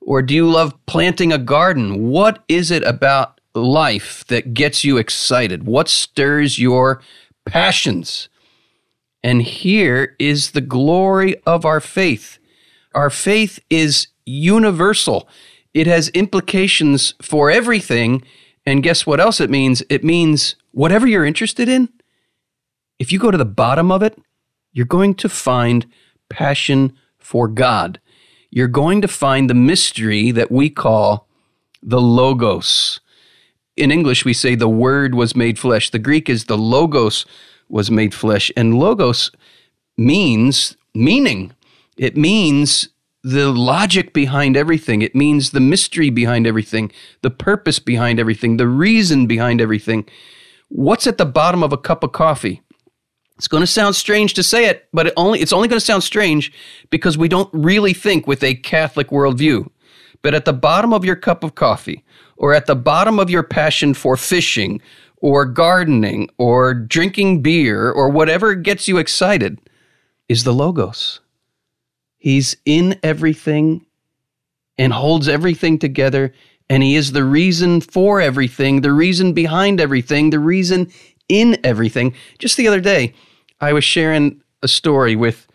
or 0.03 0.21
do 0.21 0.35
you 0.35 0.47
love 0.47 0.75
planting 0.85 1.33
a 1.33 1.39
garden? 1.39 2.11
What 2.11 2.45
is 2.47 2.71
it 2.71 2.83
about 2.83 3.41
life 3.55 4.23
that 4.27 4.53
gets 4.53 4.85
you 4.85 4.99
excited? 4.99 5.65
What 5.65 5.89
stirs 5.89 6.59
your 6.59 7.01
passions? 7.47 8.29
And 9.23 9.41
here 9.41 10.15
is 10.19 10.51
the 10.51 10.61
glory 10.61 11.37
of 11.47 11.65
our 11.65 11.81
faith. 11.81 12.39
Our 12.95 13.09
faith 13.09 13.59
is 13.71 14.09
universal. 14.27 15.27
It 15.79 15.87
has 15.87 16.09
implications 16.09 17.15
for 17.23 17.53
everything. 17.53 18.25
And 18.67 18.83
guess 18.83 19.07
what 19.07 19.21
else 19.21 19.41
it 19.41 19.49
means? 19.49 19.81
It 19.89 20.03
means 20.03 20.57
whatever 20.73 21.07
you're 21.07 21.25
interested 21.25 21.69
in, 21.69 21.89
if 22.99 23.13
you 23.13 23.21
go 23.21 23.31
to 23.31 23.39
the 23.39 23.45
bottom 23.45 23.93
of 23.93 24.03
it, 24.03 24.19
you're 24.73 24.87
going 24.87 25.15
to 25.15 25.29
find 25.29 25.87
passion 26.29 26.99
for 27.17 27.47
God. 27.47 28.01
You're 28.51 28.67
going 28.67 29.01
to 29.03 29.07
find 29.07 29.49
the 29.49 29.55
mystery 29.55 30.33
that 30.33 30.51
we 30.51 30.69
call 30.69 31.29
the 31.81 32.01
Logos. 32.01 32.99
In 33.77 33.93
English, 33.93 34.25
we 34.25 34.33
say 34.33 34.57
the 34.57 34.69
Word 34.69 35.15
was 35.15 35.37
made 35.37 35.61
flesh. 35.61 35.91
The 35.91 36.01
Greek 36.01 36.29
is 36.29 36.47
the 36.47 36.59
Logos 36.59 37.25
was 37.69 37.89
made 37.89 38.15
flesh. 38.15 38.51
And 38.57 38.81
Logos 38.81 39.31
means 39.97 40.77
meaning, 40.93 41.53
it 41.97 42.17
means 42.17 42.89
the 43.23 43.51
logic 43.51 44.13
behind 44.13 44.57
everything. 44.57 45.03
It 45.03 45.15
means 45.15 45.51
the 45.51 45.61
mystery 45.61 46.11
behind 46.11 46.47
everything, 46.47 46.93
the 47.23 47.31
purpose 47.31 47.79
behind 47.79 48.21
everything, 48.21 48.57
the 48.57 48.69
reason 48.69 49.27
behind 49.27 49.61
everything. 49.61 50.09
What's 50.69 51.07
at 51.07 51.19
the 51.19 51.27
bottom 51.27 51.63
of 51.63 51.73
a 51.73 51.79
cup 51.79 52.05
of 52.05 52.13
coffee? 52.13 52.63
It's 53.37 53.49
going 53.49 53.63
to 53.63 53.69
sound 53.69 53.95
strange 53.95 54.35
to 54.35 54.43
say 54.43 54.67
it, 54.67 54.89
but 54.93 55.07
it 55.07 55.13
only 55.17 55.41
it's 55.41 55.53
only 55.53 55.69
going 55.69 55.79
to 55.79 55.85
sound 55.85 56.03
strange 56.03 56.53
because 56.91 57.17
we 57.17 57.29
don't 57.29 57.51
really 57.53 57.93
think 57.93 58.27
with 58.27 58.43
a 58.43 58.55
Catholic 58.55 59.09
worldview. 59.09 59.69
But 60.23 60.35
at 60.35 60.45
the 60.45 60.53
bottom 60.53 60.93
of 60.93 61.05
your 61.05 61.15
cup 61.15 61.45
of 61.45 61.55
coffee, 61.55 62.05
or 62.37 62.53
at 62.53 62.67
the 62.67 62.75
bottom 62.75 63.21
of 63.21 63.31
your 63.31 63.45
passion 63.45 63.95
for 63.95 64.17
fishing, 64.17 64.81
or 65.19 65.45
gardening, 65.45 66.29
or 66.39 66.75
drinking 66.75 67.43
beer, 67.43 67.91
or 67.91 68.09
whatever 68.09 68.57
gets 68.57 68.89
you 68.89 68.99
excited, 68.99 69.61
is 70.29 70.43
the 70.43 70.53
Logos. 70.53 71.21
He's 72.19 72.57
in 72.65 72.99
everything 73.03 73.87
and 74.77 74.93
holds 74.93 75.29
everything 75.29 75.79
together. 75.79 76.33
And 76.69 76.83
He 76.83 76.97
is 76.97 77.13
the 77.13 77.25
reason 77.25 77.81
for 77.81 78.21
everything, 78.21 78.83
the 78.83 78.93
reason 78.93 79.33
behind 79.33 79.81
everything, 79.81 80.31
the 80.31 80.39
reason 80.39 80.91
in 81.29 81.59
everything. 81.65 82.15
Just 82.39 82.57
the 82.57 82.69
other 82.69 82.81
day, 82.81 83.15
I 83.61 83.73
was 83.73 83.85
sharing 83.85 84.41
a 84.63 84.69
story 84.69 85.17
with 85.17 85.47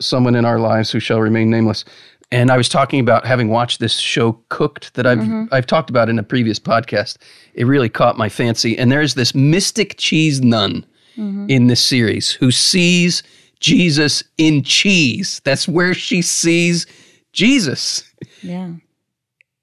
someone 0.00 0.34
in 0.34 0.44
our 0.44 0.58
lives 0.58 0.90
who 0.90 1.00
shall 1.00 1.20
remain 1.20 1.50
nameless. 1.50 1.84
And 2.30 2.50
I 2.50 2.56
was 2.56 2.68
talking 2.68 3.00
about 3.00 3.26
having 3.26 3.48
watched 3.48 3.80
this 3.80 3.98
show 3.98 4.32
Cooked 4.50 4.94
that 4.94 5.06
I've 5.06 5.18
mm-hmm. 5.18 5.44
I've 5.50 5.66
talked 5.66 5.88
about 5.88 6.10
in 6.10 6.18
a 6.18 6.22
previous 6.22 6.58
podcast. 6.58 7.16
It 7.54 7.64
really 7.64 7.88
caught 7.88 8.18
my 8.18 8.28
fancy. 8.28 8.76
And 8.76 8.92
there's 8.92 9.14
this 9.14 9.34
mystic 9.34 9.96
cheese 9.96 10.42
nun 10.42 10.84
mm-hmm. 11.16 11.46
in 11.48 11.68
this 11.68 11.82
series 11.82 12.30
who 12.32 12.50
sees 12.50 13.22
Jesus 13.60 14.24
in 14.36 14.62
cheese. 14.62 15.40
That's 15.44 15.68
where 15.68 15.94
she 15.94 16.22
sees 16.22 16.86
Jesus. 17.32 18.04
Yeah. 18.42 18.72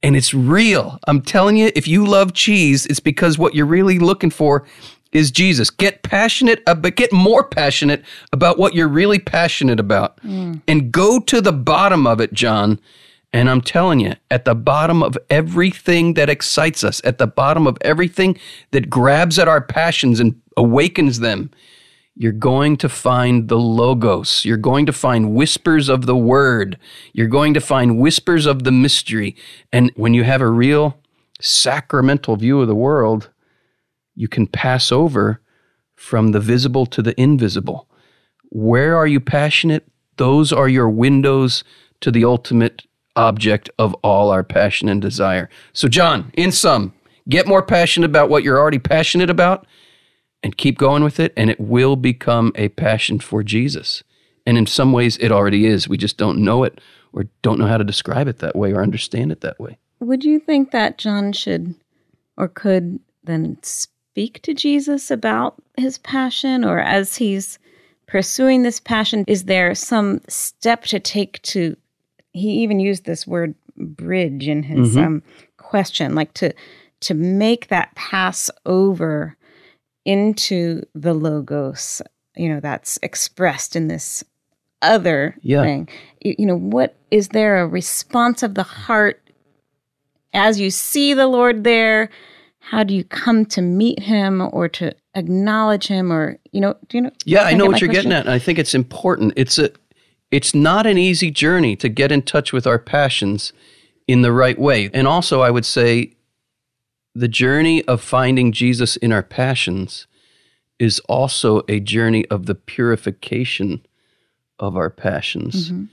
And 0.04 0.16
it's 0.16 0.34
real. 0.34 1.00
I'm 1.08 1.22
telling 1.22 1.58
you, 1.58 1.72
if 1.76 1.88
you 1.88 2.06
love 2.06 2.34
cheese, 2.34 2.86
it's 2.86 3.00
because 3.00 3.38
what 3.38 3.56
you're 3.56 3.66
really 3.66 3.98
looking 4.00 4.30
for 4.30 4.66
is 5.12 5.32
Jesus. 5.32 5.70
Get 5.70 6.04
passionate, 6.04 6.62
but 6.66 6.96
get 6.96 7.12
more 7.12 7.44
passionate 7.44 8.04
about 8.32 8.60
what 8.60 8.76
you're 8.76 8.88
really 8.88 9.18
passionate 9.18 9.80
about. 9.80 10.18
Mm. 10.22 10.62
And 10.68 10.92
go 10.92 11.20
to 11.22 11.42
the 11.42 11.54
bottom 11.54 12.06
of 12.06 12.20
it, 12.20 12.34
John. 12.34 12.80
And 13.34 13.50
I'm 13.50 13.62
telling 13.62 14.00
you, 14.00 14.14
at 14.30 14.46
the 14.46 14.56
bottom 14.56 15.02
of 15.02 15.18
everything 15.30 16.14
that 16.14 16.30
excites 16.30 16.84
us, 16.84 17.02
at 17.04 17.18
the 17.18 17.28
bottom 17.28 17.66
of 17.66 17.78
everything 17.82 18.38
that 18.72 18.90
grabs 18.90 19.40
at 19.40 19.48
our 19.48 19.62
passions 19.62 20.20
and 20.20 20.40
awakens 20.56 21.20
them, 21.20 21.50
you're 22.16 22.32
going 22.32 22.78
to 22.78 22.88
find 22.88 23.50
the 23.50 23.58
logos. 23.58 24.46
You're 24.46 24.58
going 24.58 24.86
to 24.86 24.94
find 24.94 25.36
whispers 25.36 25.90
of 25.90 26.06
the 26.06 26.16
word. 26.16 26.80
You're 27.14 27.28
going 27.28 27.54
to 27.54 27.62
find 27.62 28.00
whispers 28.00 28.46
of 28.46 28.64
the 28.64 28.72
mystery. 28.72 29.36
And 29.74 29.92
when 29.96 30.14
you 30.14 30.24
have 30.24 30.42
a 30.42 30.50
real 30.50 30.98
sacramental 31.42 32.38
view 32.38 32.62
of 32.62 32.68
the 32.68 32.76
world, 32.76 33.30
you 34.16 34.30
can 34.30 34.48
pass 34.48 34.94
over 34.94 35.42
from 35.94 36.32
the 36.32 36.40
visible 36.40 36.86
to 36.86 37.02
the 37.02 37.20
invisible. 37.20 37.90
Where 38.50 38.96
are 38.96 39.08
you 39.08 39.20
passionate? 39.20 39.86
Those 40.16 40.54
are 40.54 40.70
your 40.70 40.90
windows 40.90 41.66
to 42.00 42.12
the 42.12 42.24
ultimate 42.24 42.86
object 43.18 43.70
of 43.78 43.94
all 43.96 44.30
our 44.30 44.44
passion 44.44 44.88
and 44.88 45.02
desire. 45.02 45.50
So, 45.74 45.90
John, 45.90 46.32
in 46.34 46.54
sum, 46.54 46.94
get 47.28 47.48
more 47.48 47.64
passionate 47.64 48.06
about 48.10 48.30
what 48.30 48.44
you're 48.44 48.60
already 48.60 48.80
passionate 48.80 49.30
about 49.30 49.68
and 50.46 50.58
keep 50.58 50.78
going 50.78 51.04
with 51.04 51.20
it, 51.20 51.34
and 51.36 51.50
it 51.50 51.60
will 51.60 51.96
become 51.96 52.52
a 52.54 52.70
passion 52.70 53.20
for 53.20 53.42
Jesus. 53.42 54.04
And 54.46 54.60
in 54.60 54.68
some 54.68 54.92
ways, 54.92 55.18
it 55.18 55.32
already 55.32 55.66
is. 55.66 55.90
We 55.90 55.98
just 55.98 56.18
don't 56.18 56.38
know 56.38 56.64
it 56.64 56.80
or 57.14 57.26
don't 57.42 57.58
know 57.58 57.66
how 57.66 57.78
to 57.78 57.84
describe 57.84 58.28
it 58.28 58.38
that 58.40 58.56
way 58.56 58.72
or 58.72 58.84
understand 58.84 59.32
it 59.32 59.42
that 59.42 59.60
way. 59.60 59.80
Would 60.02 60.24
you 60.24 60.40
think 60.40 60.70
that 60.70 61.00
John 61.00 61.34
should 61.34 61.74
or 62.38 62.48
could 62.48 63.00
then 63.24 63.58
speak 63.64 64.40
to 64.44 64.54
Jesus 64.54 65.10
about 65.10 65.56
his 65.78 65.98
passion, 65.98 66.64
or 66.64 66.78
as 66.78 67.16
he's 67.16 67.58
pursuing 68.06 68.62
this 68.62 68.80
passion, 68.80 69.24
is 69.28 69.46
there 69.46 69.74
some 69.74 70.22
step 70.28 70.84
to 70.84 71.00
take 71.00 71.42
to? 71.42 71.76
He 72.34 72.50
even 72.62 72.80
used 72.80 73.06
this 73.06 73.26
word 73.26 73.56
bridge 73.78 74.48
in 74.48 74.62
his 74.62 74.90
mm-hmm. 74.96 75.06
um, 75.06 75.24
question, 75.58 76.14
like 76.14 76.36
to 76.36 76.54
to 77.00 77.16
make 77.16 77.70
that 77.70 77.96
pass 77.96 78.52
over 78.68 79.36
into 80.06 80.84
the 80.94 81.14
logos, 81.14 82.02
you 82.36 82.48
know, 82.48 82.60
that's 82.60 82.98
expressed 83.02 83.76
in 83.76 83.88
this 83.88 84.24
other 84.82 85.36
yeah. 85.42 85.64
thing. 85.64 85.90
You, 86.22 86.36
you 86.40 86.46
know, 86.46 86.58
what 86.58 86.96
is 87.12 87.30
there 87.30 87.62
a 87.62 87.68
response 87.68 88.44
of 88.44 88.56
the 88.56 88.64
heart 88.64 89.22
as 90.34 90.60
you 90.60 90.70
see 90.70 91.14
the 91.14 91.28
Lord 91.28 91.64
there? 91.64 92.10
How 92.60 92.84
do 92.84 92.96
you 92.96 93.04
come 93.04 93.46
to 93.48 93.62
meet 93.62 94.00
him 94.00 94.50
or 94.52 94.68
to 94.70 94.96
acknowledge 95.14 95.88
him 95.88 96.12
or 96.12 96.38
you 96.52 96.62
know, 96.62 96.76
do 96.88 96.98
you 96.98 97.02
know? 97.04 97.12
Yeah, 97.26 97.44
I 97.44 97.54
know 97.54 97.66
what 97.66 97.82
you're 97.82 97.90
question? 97.90 98.10
getting 98.10 98.12
at. 98.12 98.26
And 98.26 98.34
I 98.34 98.40
think 98.40 98.60
it's 98.60 98.74
important. 98.74 99.34
It's 99.36 99.58
a 99.58 99.72
it's 100.32 100.56
not 100.56 100.88
an 100.88 100.98
easy 100.98 101.32
journey 101.32 101.76
to 101.78 101.90
get 101.90 102.12
in 102.12 102.22
touch 102.22 102.52
with 102.52 102.66
our 102.66 102.80
passions 102.80 103.54
in 104.08 104.22
the 104.22 104.32
right 104.32 104.58
way. 104.58 104.90
And 104.94 105.08
also 105.08 105.42
I 105.42 105.52
would 105.52 105.66
say 105.66 106.15
the 107.16 107.28
journey 107.30 107.84
of 107.86 108.02
finding 108.02 108.52
Jesus 108.52 108.98
in 108.98 109.12
our 109.14 109.24
passions 109.24 110.06
is 110.78 111.00
also 111.08 111.64
a 111.70 111.80
journey 111.80 112.26
of 112.28 112.46
the 112.46 112.56
purification 112.56 113.86
of 114.60 114.76
our 114.76 114.90
passions. 114.90 115.72
Mm-hmm. 115.72 115.86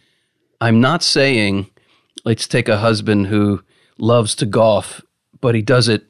I'm 0.60 0.80
not 0.80 1.02
saying, 1.02 1.70
let's 2.24 2.48
take 2.48 2.68
a 2.68 2.78
husband 2.78 3.28
who 3.28 3.62
loves 3.98 4.34
to 4.36 4.46
golf, 4.46 5.00
but 5.40 5.54
he 5.54 5.62
does 5.62 5.88
it 5.88 6.04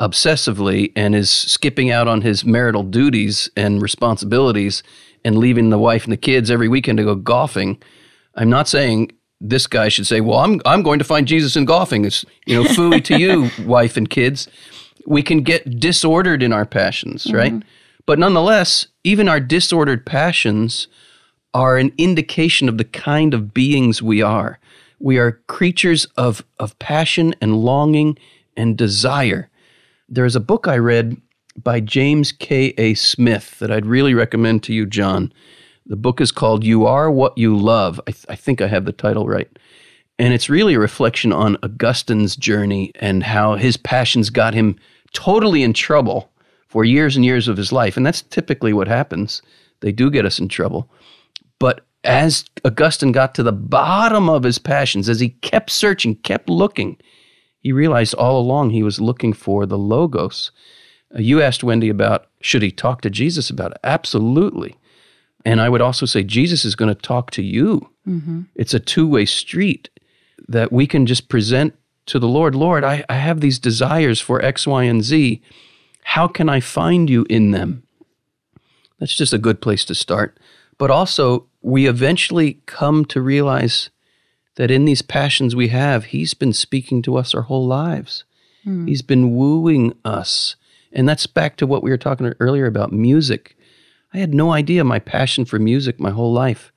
obsessively 0.00 0.92
and 0.94 1.14
is 1.14 1.30
skipping 1.30 1.90
out 1.90 2.06
on 2.06 2.20
his 2.20 2.44
marital 2.44 2.82
duties 2.82 3.50
and 3.56 3.82
responsibilities 3.82 4.82
and 5.24 5.38
leaving 5.38 5.70
the 5.70 5.78
wife 5.78 6.04
and 6.04 6.12
the 6.12 6.18
kids 6.18 6.50
every 6.50 6.68
weekend 6.68 6.98
to 6.98 7.04
go 7.04 7.14
golfing. 7.14 7.82
I'm 8.34 8.50
not 8.50 8.68
saying 8.68 9.12
this 9.40 9.66
guy 9.66 9.88
should 9.88 10.06
say, 10.06 10.20
"Well, 10.20 10.38
I'm 10.38 10.60
I'm 10.64 10.82
going 10.82 10.98
to 10.98 11.04
find 11.04 11.26
Jesus 11.26 11.56
in 11.56 11.64
golfing." 11.64 12.04
It's 12.04 12.24
you 12.46 12.54
know, 12.54 12.68
fooey 12.68 13.02
to 13.04 13.18
you, 13.18 13.50
wife 13.66 13.96
and 13.96 14.08
kids. 14.08 14.48
We 15.06 15.22
can 15.22 15.42
get 15.42 15.80
disordered 15.80 16.42
in 16.42 16.52
our 16.52 16.66
passions, 16.66 17.24
mm-hmm. 17.24 17.36
right? 17.36 17.62
But 18.06 18.18
nonetheless, 18.18 18.86
even 19.04 19.28
our 19.28 19.40
disordered 19.40 20.06
passions 20.06 20.88
are 21.54 21.76
an 21.76 21.92
indication 21.98 22.68
of 22.68 22.78
the 22.78 22.84
kind 22.84 23.34
of 23.34 23.54
beings 23.54 24.02
we 24.02 24.22
are. 24.22 24.58
We 24.98 25.18
are 25.18 25.40
creatures 25.46 26.06
of 26.16 26.44
of 26.58 26.78
passion 26.78 27.34
and 27.40 27.62
longing 27.62 28.18
and 28.56 28.76
desire. 28.76 29.50
There 30.08 30.24
is 30.24 30.34
a 30.34 30.40
book 30.40 30.66
I 30.66 30.78
read 30.78 31.20
by 31.62 31.80
James 31.80 32.32
K. 32.32 32.74
A. 32.78 32.94
Smith 32.94 33.58
that 33.58 33.70
I'd 33.70 33.86
really 33.86 34.14
recommend 34.14 34.62
to 34.64 34.72
you, 34.72 34.86
John. 34.86 35.32
The 35.88 35.96
book 35.96 36.20
is 36.20 36.30
called 36.30 36.64
You 36.64 36.84
Are 36.86 37.10
What 37.10 37.36
You 37.38 37.56
Love. 37.56 37.98
I, 38.06 38.10
th- 38.10 38.26
I 38.28 38.36
think 38.36 38.60
I 38.60 38.68
have 38.68 38.84
the 38.84 38.92
title 38.92 39.26
right. 39.26 39.48
And 40.18 40.34
it's 40.34 40.50
really 40.50 40.74
a 40.74 40.78
reflection 40.78 41.32
on 41.32 41.56
Augustine's 41.62 42.36
journey 42.36 42.92
and 42.96 43.22
how 43.22 43.54
his 43.54 43.78
passions 43.78 44.28
got 44.28 44.52
him 44.52 44.76
totally 45.14 45.62
in 45.62 45.72
trouble 45.72 46.30
for 46.68 46.84
years 46.84 47.16
and 47.16 47.24
years 47.24 47.48
of 47.48 47.56
his 47.56 47.72
life. 47.72 47.96
And 47.96 48.04
that's 48.04 48.20
typically 48.20 48.74
what 48.74 48.86
happens. 48.86 49.40
They 49.80 49.90
do 49.90 50.10
get 50.10 50.26
us 50.26 50.38
in 50.38 50.48
trouble. 50.48 50.90
But 51.58 51.86
as 52.04 52.44
Augustine 52.66 53.12
got 53.12 53.34
to 53.36 53.42
the 53.42 53.52
bottom 53.52 54.28
of 54.28 54.42
his 54.42 54.58
passions, 54.58 55.08
as 55.08 55.20
he 55.20 55.30
kept 55.30 55.70
searching, 55.70 56.16
kept 56.16 56.50
looking, 56.50 56.98
he 57.60 57.72
realized 57.72 58.12
all 58.14 58.38
along 58.38 58.70
he 58.70 58.82
was 58.82 59.00
looking 59.00 59.32
for 59.32 59.64
the 59.64 59.78
Logos. 59.78 60.50
Uh, 61.14 61.20
you 61.20 61.40
asked 61.40 61.64
Wendy 61.64 61.88
about 61.88 62.26
should 62.42 62.62
he 62.62 62.70
talk 62.70 63.00
to 63.00 63.10
Jesus 63.10 63.48
about 63.48 63.72
it? 63.72 63.78
Absolutely. 63.82 64.76
And 65.44 65.60
I 65.60 65.68
would 65.68 65.80
also 65.80 66.06
say 66.06 66.22
Jesus 66.22 66.64
is 66.64 66.74
going 66.74 66.94
to 66.94 67.00
talk 67.00 67.30
to 67.32 67.42
you. 67.42 67.90
Mm-hmm. 68.06 68.42
It's 68.54 68.74
a 68.74 68.80
two 68.80 69.06
way 69.06 69.24
street 69.24 69.88
that 70.48 70.72
we 70.72 70.86
can 70.86 71.06
just 71.06 71.28
present 71.28 71.74
to 72.08 72.18
the 72.18 72.28
Lord 72.28 72.54
Lord, 72.54 72.84
I, 72.84 73.04
I 73.08 73.16
have 73.16 73.40
these 73.40 73.58
desires 73.58 74.20
for 74.20 74.42
X, 74.42 74.66
Y, 74.66 74.84
and 74.84 75.04
Z. 75.04 75.42
How 76.04 76.26
can 76.26 76.48
I 76.48 76.60
find 76.60 77.08
you 77.08 77.26
in 77.28 77.50
them? 77.50 77.82
That's 78.98 79.14
just 79.14 79.34
a 79.34 79.38
good 79.38 79.60
place 79.60 79.84
to 79.86 79.94
start. 79.94 80.38
But 80.78 80.90
also, 80.90 81.46
we 81.60 81.86
eventually 81.86 82.60
come 82.66 83.04
to 83.06 83.20
realize 83.20 83.90
that 84.56 84.70
in 84.70 84.86
these 84.86 85.02
passions 85.02 85.54
we 85.54 85.68
have, 85.68 86.06
He's 86.06 86.34
been 86.34 86.54
speaking 86.54 87.02
to 87.02 87.16
us 87.16 87.34
our 87.34 87.42
whole 87.42 87.66
lives. 87.66 88.24
Mm. 88.66 88.88
He's 88.88 89.02
been 89.02 89.36
wooing 89.36 89.94
us. 90.04 90.56
And 90.92 91.06
that's 91.06 91.26
back 91.26 91.56
to 91.56 91.66
what 91.66 91.82
we 91.82 91.90
were 91.90 91.98
talking 91.98 92.32
earlier 92.40 92.66
about 92.66 92.90
music. 92.90 93.56
I 94.12 94.18
had 94.18 94.34
no 94.34 94.52
idea 94.52 94.84
my 94.84 94.98
passion 94.98 95.44
for 95.44 95.58
music 95.58 96.00
my 96.00 96.10
whole 96.10 96.32
life 96.32 96.72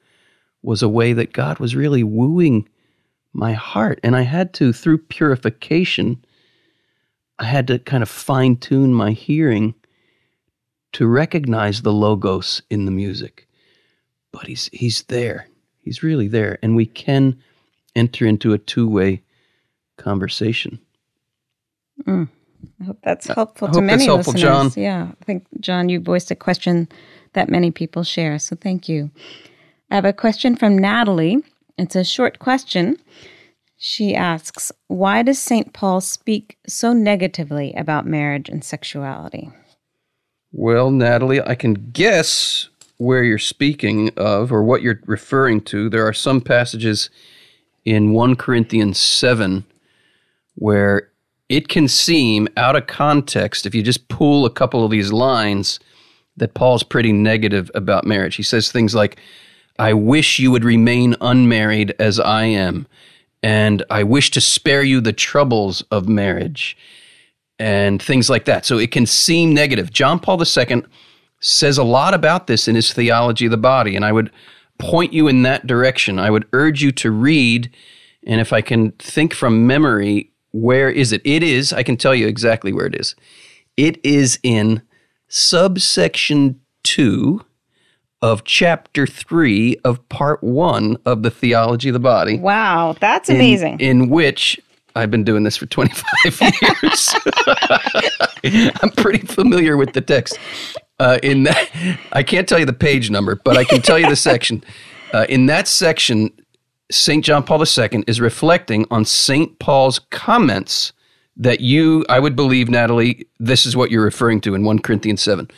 was 0.62 0.84
a 0.84 0.90
way 0.90 1.14
that 1.14 1.34
God 1.34 1.60
was 1.60 1.76
really 1.76 2.04
wooing 2.04 2.68
my 3.34 3.54
heart. 3.54 4.00
And 4.04 4.16
I 4.16 4.22
had 4.22 4.54
to, 4.56 4.74
through 4.74 5.00
purification, 5.00 6.24
I 7.40 7.46
had 7.46 7.68
to 7.68 7.80
kind 7.80 8.04
of 8.04 8.10
fine 8.10 8.58
tune 8.58 8.94
my 8.94 9.12
hearing 9.12 9.74
to 10.94 11.08
recognize 11.08 11.82
the 11.82 11.94
logos 11.94 12.62
in 12.70 12.86
the 12.86 12.92
music. 12.92 13.48
But 14.32 14.48
he's 14.48 14.70
he's 14.74 15.04
there. 15.04 15.48
He's 15.82 16.04
really 16.04 16.28
there. 16.28 16.60
And 16.62 16.76
we 16.76 16.86
can 16.86 17.42
enter 17.96 18.26
into 18.26 18.54
a 18.54 18.58
two-way 18.58 19.24
conversation. 19.98 20.80
Mm. 22.06 22.30
I 22.80 22.86
hope 22.86 23.00
that's 23.04 23.30
uh, 23.30 23.36
helpful 23.36 23.68
I 23.70 23.72
to 23.72 23.82
many 23.82 24.06
helpful, 24.06 24.34
listeners. 24.34 24.74
John. 24.76 24.84
Yeah. 24.84 25.12
I 25.22 25.26
think 25.26 25.46
John, 25.60 25.90
you 25.90 26.00
voiced 26.00 26.32
a 26.32 26.36
question 26.36 26.88
that 27.34 27.50
many 27.50 27.72
people 27.72 28.04
share. 28.04 28.40
So 28.40 28.56
thank 28.56 28.90
you. 28.90 29.12
I 29.90 29.96
have 29.96 30.06
a 30.06 30.14
question 30.14 30.56
from 30.56 30.78
Natalie. 30.78 31.44
It's 31.78 31.96
a 31.96 32.04
short 32.04 32.40
question. 32.40 32.98
She 33.78 34.16
asks, 34.16 34.72
Why 34.88 35.24
does 35.24 35.40
St. 35.40 35.74
Paul 35.74 36.02
speak 36.02 36.58
so 36.68 36.94
negatively 36.94 37.74
about 37.74 38.06
marriage 38.06 38.48
and 38.48 38.64
sexuality? 38.64 39.50
Well, 40.52 40.92
Natalie, 40.92 41.42
I 41.42 41.56
can 41.56 41.74
guess 41.92 42.70
where 42.98 43.24
you're 43.24 43.40
speaking 43.40 44.12
of 44.18 44.52
or 44.52 44.62
what 44.62 44.84
you're 44.84 45.02
referring 45.06 45.62
to. 45.62 45.90
There 45.90 46.06
are 46.06 46.14
some 46.14 46.42
passages 46.42 47.10
in 47.84 48.14
1 48.14 48.36
Corinthians 48.36 49.00
7 49.00 49.66
where 50.56 51.11
it 51.52 51.68
can 51.68 51.86
seem 51.90 52.48
out 52.56 52.78
of 52.78 52.88
context 52.88 53.66
if 53.66 53.76
you 53.76 53.84
just 53.84 54.08
pull 54.08 54.46
a 54.46 54.50
couple 54.50 54.86
of 54.86 54.90
these 54.90 55.12
lines 55.12 55.82
that 56.38 56.54
Paul's 56.54 56.82
pretty 56.82 57.12
negative 57.12 57.70
about 57.76 58.06
marriage. 58.06 58.38
He 58.38 58.44
says 58.44 58.72
things 58.72 58.96
like, 58.96 59.20
I 59.78 59.92
wish 59.92 60.40
you 60.40 60.50
would 60.50 60.64
remain 60.64 61.14
unmarried 61.20 61.94
as 62.00 62.22
I 62.22 62.46
am, 62.46 62.88
and 63.44 63.84
I 63.90 64.04
wish 64.04 64.32
to 64.32 64.40
spare 64.40 64.82
you 64.82 65.02
the 65.02 65.12
troubles 65.12 65.82
of 65.92 66.08
marriage 66.08 66.78
and 67.60 68.02
things 68.02 68.30
like 68.30 68.46
that. 68.46 68.66
So 68.66 68.78
it 68.78 68.92
can 68.92 69.06
seem 69.06 69.54
negative. 69.54 69.92
John 69.92 70.20
Paul 70.20 70.42
II 70.42 70.84
says 71.42 71.78
a 71.78 71.84
lot 71.84 72.14
about 72.14 72.48
this 72.48 72.70
in 72.70 72.76
his 72.76 72.94
Theology 72.94 73.46
of 73.46 73.52
the 73.52 73.58
Body, 73.58 73.98
and 73.98 74.06
I 74.06 74.14
would 74.14 74.32
point 74.80 75.12
you 75.12 75.28
in 75.28 75.44
that 75.44 75.68
direction. 75.68 76.18
I 76.18 76.30
would 76.30 76.48
urge 76.54 76.82
you 76.82 76.94
to 76.94 77.12
read, 77.12 77.70
and 78.26 78.40
if 78.40 78.54
I 78.54 78.62
can 78.62 78.92
think 78.94 79.34
from 79.34 79.68
memory, 79.68 80.31
where 80.52 80.90
is 80.90 81.12
it? 81.12 81.22
It 81.24 81.44
is, 81.44 81.74
I 81.74 81.84
can 81.84 81.98
tell 81.98 82.16
you 82.16 82.28
exactly 82.28 82.74
where 82.74 82.86
it 82.86 82.96
is. 82.96 83.16
It 83.78 84.04
is 84.06 84.40
in 84.44 84.82
subsection 85.28 86.60
2 86.84 87.44
of 88.22 88.44
chapter 88.44 89.08
3 89.08 89.78
of 89.84 90.08
part 90.10 90.44
1 90.44 90.98
of 91.06 91.24
the 91.24 91.32
Theology 91.32 91.90
of 91.90 91.94
the 91.94 92.00
Body. 92.00 92.38
Wow, 92.38 92.96
that's 93.00 93.30
amazing. 93.30 93.80
In, 93.80 94.04
in 94.04 94.10
which 94.10 94.60
I've 94.96 95.10
been 95.10 95.24
doing 95.24 95.44
this 95.44 95.58
for 95.58 95.66
25 95.66 96.42
years. 96.84 97.16
I'm 98.82 98.92
pretty 98.92 99.26
familiar 99.26 99.78
with 99.78 99.94
the 99.94 100.02
text. 100.02 100.38
Uh, 101.00 101.18
in 101.24 101.44
that, 101.44 101.70
I 102.12 102.24
can't 102.24 102.48
tell 102.48 102.60
you 102.60 102.66
the 102.66 102.74
page 102.74 103.10
number, 103.10 103.36
but 103.36 103.58
I 103.58 103.64
can 103.64 103.82
tell 103.82 103.98
you 103.98 104.08
the 104.08 104.16
section. 104.16 104.64
Uh, 105.14 105.26
in 105.30 105.48
that 105.48 105.68
section, 105.68 106.32
St. 106.92 107.24
John 107.24 107.44
Paul 107.44 107.64
II 107.64 108.04
is 108.08 108.22
reflecting 108.22 108.86
on 108.92 109.06
St. 109.06 109.58
Paul's 109.60 110.00
comments 110.10 110.94
that 111.38 111.62
you, 111.62 112.06
I 112.10 112.20
would 112.20 112.36
believe, 112.36 112.70
Natalie, 112.70 113.26
this 113.40 113.66
is 113.66 113.76
what 113.76 113.90
you're 113.90 114.04
referring 114.04 114.42
to 114.42 114.54
in 114.54 114.64
1 114.64 114.80
Corinthians 114.80 115.22
7. 115.22 115.50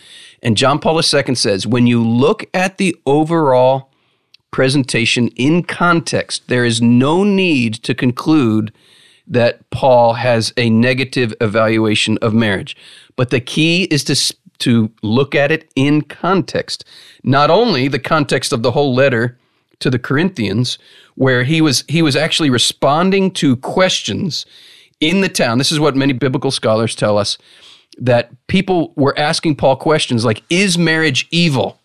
And 0.42 0.56
John 0.56 0.80
Paul 0.80 0.98
II 0.98 1.36
says, 1.36 1.66
when 1.66 1.88
you 1.88 2.06
look 2.06 2.46
at 2.54 2.78
the 2.78 2.96
overall 3.06 3.92
presentation 4.52 5.30
in 5.30 5.64
context, 5.64 6.48
there 6.48 6.64
is 6.64 6.82
no 6.82 7.24
need 7.24 7.74
to 7.76 7.96
conclude 7.96 8.72
that 9.26 9.68
Paul 9.72 10.14
has 10.14 10.54
a 10.58 10.70
negative 10.70 11.34
evaluation 11.42 12.18
of 12.20 12.34
marriage. 12.34 12.76
But 13.16 13.30
the 13.30 13.40
key 13.40 13.84
is 13.86 14.04
to, 14.06 14.36
to 14.60 14.92
look 15.02 15.34
at 15.34 15.52
it 15.52 15.72
in 15.76 16.04
context. 16.04 16.86
Not 17.24 17.50
only 17.50 17.88
the 17.88 18.00
context 18.00 18.54
of 18.54 18.64
the 18.64 18.72
whole 18.72 18.94
letter 18.94 19.38
to 19.84 19.90
the 19.90 20.00
Corinthians, 20.00 20.78
where 21.16 21.44
he 21.44 21.62
was, 21.62 21.84
he 21.88 22.02
was 22.02 22.16
actually 22.16 22.50
responding 22.50 23.32
to 23.32 23.56
questions 23.58 24.46
in 25.00 25.22
the 25.22 25.30
town. 25.30 25.58
This 25.58 25.72
is 25.72 25.80
what 25.80 25.96
many 25.96 26.14
biblical 26.14 26.52
scholars 26.52 26.96
tell 26.96 27.18
us 27.18 27.38
that 27.98 28.32
people 28.48 28.94
were 28.96 29.18
asking 29.18 29.56
Paul 29.56 29.76
questions 29.76 30.26
like, 30.26 30.42
Is 30.50 30.78
marriage 30.78 31.28
evil? 31.32 31.80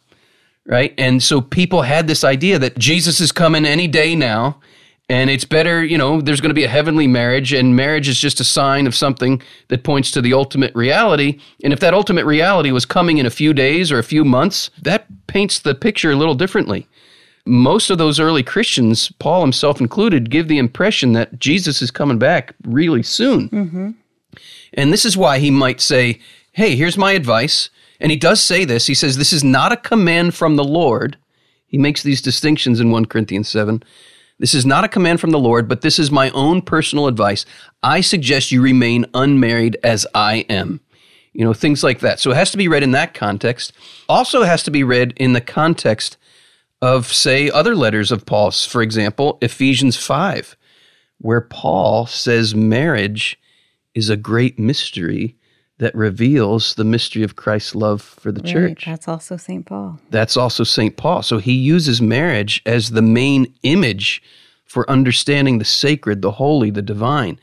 Right? 0.64 0.94
And 0.98 1.22
so 1.22 1.40
people 1.40 1.82
had 1.82 2.06
this 2.06 2.24
idea 2.24 2.58
that 2.58 2.78
Jesus 2.78 3.20
is 3.20 3.32
coming 3.32 3.64
any 3.64 3.86
day 3.86 4.14
now 4.14 4.60
and 5.10 5.30
it's 5.30 5.46
better, 5.46 5.82
you 5.82 5.96
know, 5.96 6.20
there's 6.20 6.42
going 6.42 6.50
to 6.50 6.54
be 6.54 6.64
a 6.64 6.68
heavenly 6.68 7.06
marriage, 7.06 7.54
and 7.54 7.74
marriage 7.74 8.08
is 8.08 8.20
just 8.20 8.40
a 8.40 8.44
sign 8.44 8.86
of 8.86 8.94
something 8.94 9.40
that 9.68 9.82
points 9.82 10.10
to 10.10 10.20
the 10.20 10.34
ultimate 10.34 10.74
reality. 10.74 11.40
And 11.64 11.72
if 11.72 11.80
that 11.80 11.94
ultimate 11.94 12.26
reality 12.26 12.72
was 12.72 12.84
coming 12.84 13.16
in 13.16 13.24
a 13.24 13.30
few 13.30 13.54
days 13.54 13.90
or 13.90 13.98
a 13.98 14.04
few 14.04 14.22
months, 14.22 14.70
that 14.82 15.06
paints 15.26 15.60
the 15.60 15.74
picture 15.74 16.10
a 16.10 16.16
little 16.16 16.34
differently. 16.34 16.86
Most 17.48 17.88
of 17.88 17.96
those 17.96 18.20
early 18.20 18.42
Christians, 18.42 19.10
Paul 19.18 19.40
himself 19.40 19.80
included, 19.80 20.30
give 20.30 20.48
the 20.48 20.58
impression 20.58 21.14
that 21.14 21.38
Jesus 21.38 21.80
is 21.80 21.90
coming 21.90 22.18
back 22.18 22.54
really 22.64 23.02
soon. 23.02 23.48
Mm-hmm. 23.48 23.90
And 24.74 24.92
this 24.92 25.06
is 25.06 25.16
why 25.16 25.38
he 25.38 25.50
might 25.50 25.80
say, 25.80 26.20
Hey, 26.52 26.76
here's 26.76 26.98
my 26.98 27.12
advice. 27.12 27.70
And 28.00 28.10
he 28.10 28.18
does 28.18 28.42
say 28.42 28.64
this. 28.64 28.86
He 28.86 28.94
says, 28.94 29.16
This 29.16 29.32
is 29.32 29.42
not 29.42 29.72
a 29.72 29.76
command 29.76 30.34
from 30.34 30.56
the 30.56 30.64
Lord. 30.64 31.16
He 31.66 31.78
makes 31.78 32.02
these 32.02 32.22
distinctions 32.22 32.80
in 32.80 32.90
1 32.90 33.06
Corinthians 33.06 33.48
7. 33.48 33.82
This 34.38 34.54
is 34.54 34.64
not 34.64 34.84
a 34.84 34.88
command 34.88 35.20
from 35.20 35.30
the 35.30 35.38
Lord, 35.38 35.68
but 35.68 35.80
this 35.80 35.98
is 35.98 36.10
my 36.10 36.30
own 36.30 36.62
personal 36.62 37.06
advice. 37.06 37.44
I 37.82 38.00
suggest 38.00 38.52
you 38.52 38.62
remain 38.62 39.06
unmarried 39.14 39.76
as 39.82 40.06
I 40.14 40.46
am. 40.48 40.80
You 41.32 41.44
know, 41.44 41.54
things 41.54 41.82
like 41.82 42.00
that. 42.00 42.20
So 42.20 42.30
it 42.30 42.36
has 42.36 42.50
to 42.52 42.58
be 42.58 42.68
read 42.68 42.82
in 42.82 42.92
that 42.92 43.14
context. 43.14 43.72
Also 44.08 44.42
has 44.42 44.62
to 44.64 44.70
be 44.70 44.84
read 44.84 45.12
in 45.16 45.32
the 45.32 45.40
context 45.40 46.16
of, 46.80 47.12
say, 47.12 47.50
other 47.50 47.74
letters 47.74 48.12
of 48.12 48.26
Paul's. 48.26 48.64
For 48.64 48.82
example, 48.82 49.38
Ephesians 49.42 49.96
5, 49.96 50.56
where 51.18 51.40
Paul 51.40 52.06
says 52.06 52.54
marriage 52.54 53.38
is 53.94 54.08
a 54.08 54.16
great 54.16 54.58
mystery 54.58 55.36
that 55.78 55.94
reveals 55.94 56.74
the 56.74 56.84
mystery 56.84 57.22
of 57.22 57.36
Christ's 57.36 57.74
love 57.74 58.02
for 58.02 58.32
the 58.32 58.40
right, 58.42 58.52
church. 58.52 58.84
That's 58.84 59.08
also 59.08 59.36
St. 59.36 59.64
Paul. 59.64 60.00
That's 60.10 60.36
also 60.36 60.64
St. 60.64 60.96
Paul. 60.96 61.22
So 61.22 61.38
he 61.38 61.52
uses 61.52 62.02
marriage 62.02 62.62
as 62.66 62.90
the 62.90 63.02
main 63.02 63.52
image 63.62 64.22
for 64.64 64.88
understanding 64.90 65.58
the 65.58 65.64
sacred, 65.64 66.20
the 66.20 66.32
holy, 66.32 66.70
the 66.70 66.82
divine. 66.82 67.38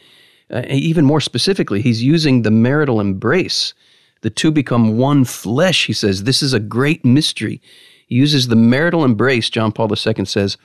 Uh, 0.51 0.63
even 0.67 1.05
more 1.05 1.21
specifically, 1.21 1.81
he's 1.81 2.03
using 2.03 2.41
the 2.41 2.51
marital 2.51 2.99
embrace. 2.99 3.73
The 4.21 4.29
two 4.29 4.51
become 4.51 4.97
one 4.97 5.25
flesh, 5.25 5.87
he 5.87 5.93
says. 5.93 6.23
This 6.23 6.43
is 6.43 6.53
a 6.53 6.59
great 6.59 7.03
mystery. 7.03 7.61
He 8.05 8.15
uses 8.15 8.47
the 8.47 8.55
marital 8.55 9.03
embrace, 9.03 9.49
John 9.49 9.71
Paul 9.71 9.91
II 9.91 10.25
says, 10.25 10.57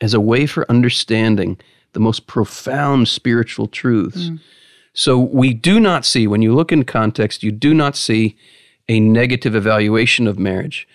as 0.00 0.14
a 0.14 0.20
way 0.20 0.46
for 0.46 0.70
understanding 0.70 1.58
the 1.92 2.00
most 2.00 2.26
profound 2.26 3.08
spiritual 3.08 3.66
truths. 3.66 4.28
Mm. 4.28 4.40
So 4.92 5.18
we 5.18 5.54
do 5.54 5.80
not 5.80 6.04
see, 6.04 6.26
when 6.26 6.42
you 6.42 6.54
look 6.54 6.70
in 6.70 6.84
context, 6.84 7.42
you 7.42 7.50
do 7.50 7.74
not 7.74 7.96
see 7.96 8.36
a 8.88 9.00
negative 9.00 9.56
evaluation 9.56 10.26
of 10.26 10.38
marriage. 10.38 10.86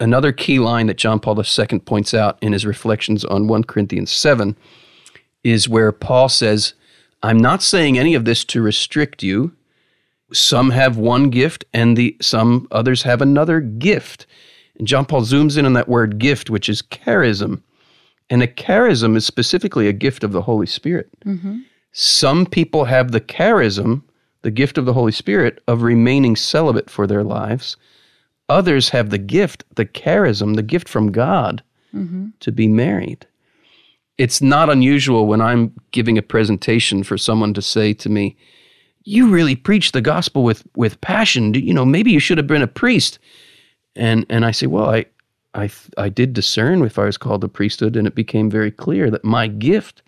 Another 0.00 0.30
key 0.30 0.60
line 0.60 0.86
that 0.86 0.96
John 0.96 1.18
Paul 1.18 1.40
II 1.40 1.78
points 1.80 2.14
out 2.14 2.38
in 2.40 2.52
his 2.52 2.64
reflections 2.64 3.24
on 3.24 3.48
1 3.48 3.64
Corinthians 3.64 4.12
7 4.12 4.56
is 5.42 5.68
where 5.68 5.90
Paul 5.90 6.28
says, 6.28 6.74
I'm 7.22 7.38
not 7.38 7.62
saying 7.62 7.98
any 7.98 8.14
of 8.14 8.24
this 8.24 8.44
to 8.46 8.62
restrict 8.62 9.22
you. 9.22 9.52
some 10.32 10.70
have 10.70 10.96
one 10.96 11.30
gift 11.30 11.64
and 11.72 11.96
the 11.96 12.16
some 12.20 12.68
others 12.70 13.02
have 13.02 13.22
another 13.22 13.60
gift. 13.60 14.26
And 14.78 14.86
John 14.86 15.04
Paul 15.04 15.22
zooms 15.22 15.58
in 15.58 15.66
on 15.66 15.72
that 15.74 15.88
word 15.88 16.18
gift, 16.18 16.50
which 16.50 16.68
is 16.68 16.82
charism. 16.82 17.62
And 18.30 18.42
a 18.42 18.46
charism 18.46 19.16
is 19.16 19.26
specifically 19.26 19.88
a 19.88 19.92
gift 19.92 20.22
of 20.22 20.32
the 20.32 20.42
Holy 20.42 20.66
Spirit. 20.66 21.08
Mm-hmm. 21.24 21.58
Some 21.92 22.46
people 22.46 22.84
have 22.84 23.10
the 23.10 23.20
charism, 23.20 24.02
the 24.42 24.50
gift 24.50 24.78
of 24.78 24.84
the 24.84 24.92
Holy 24.92 25.12
Spirit, 25.12 25.62
of 25.66 25.82
remaining 25.82 26.36
celibate 26.36 26.90
for 26.90 27.06
their 27.06 27.24
lives. 27.24 27.76
Others 28.48 28.90
have 28.90 29.10
the 29.10 29.18
gift, 29.18 29.64
the 29.74 29.86
charism, 29.86 30.56
the 30.56 30.62
gift 30.62 30.88
from 30.88 31.10
God 31.12 31.62
mm-hmm. 31.94 32.28
to 32.40 32.52
be 32.52 32.68
married. 32.68 33.26
It's 34.16 34.42
not 34.42 34.70
unusual 34.70 35.26
when 35.26 35.40
I'm 35.40 35.72
giving 35.92 36.18
a 36.18 36.22
presentation 36.22 37.02
for 37.02 37.16
someone 37.16 37.54
to 37.54 37.62
say 37.62 37.94
to 37.94 38.08
me, 38.08 38.36
You 39.04 39.28
really 39.28 39.56
preach 39.56 39.92
the 39.92 40.00
gospel 40.00 40.44
with, 40.44 40.66
with 40.76 41.00
passion. 41.00 41.54
You 41.54 41.72
know, 41.72 41.84
maybe 41.84 42.10
you 42.10 42.20
should 42.20 42.38
have 42.38 42.46
been 42.46 42.62
a 42.62 42.66
priest. 42.66 43.18
And, 43.98 44.24
and 44.30 44.46
I 44.46 44.52
say, 44.52 44.66
Well, 44.66 44.88
I, 44.88 45.04
I, 45.52 45.68
I 45.98 46.08
did 46.08 46.32
discern 46.32 46.82
if 46.84 46.98
I 46.98 47.04
was 47.04 47.18
called 47.18 47.40
to 47.42 47.48
priesthood, 47.48 47.96
and 47.96 48.06
it 48.06 48.14
became 48.14 48.48
very 48.48 48.70
clear 48.70 49.10
that 49.10 49.24
my 49.24 49.48
gift, 49.48 50.02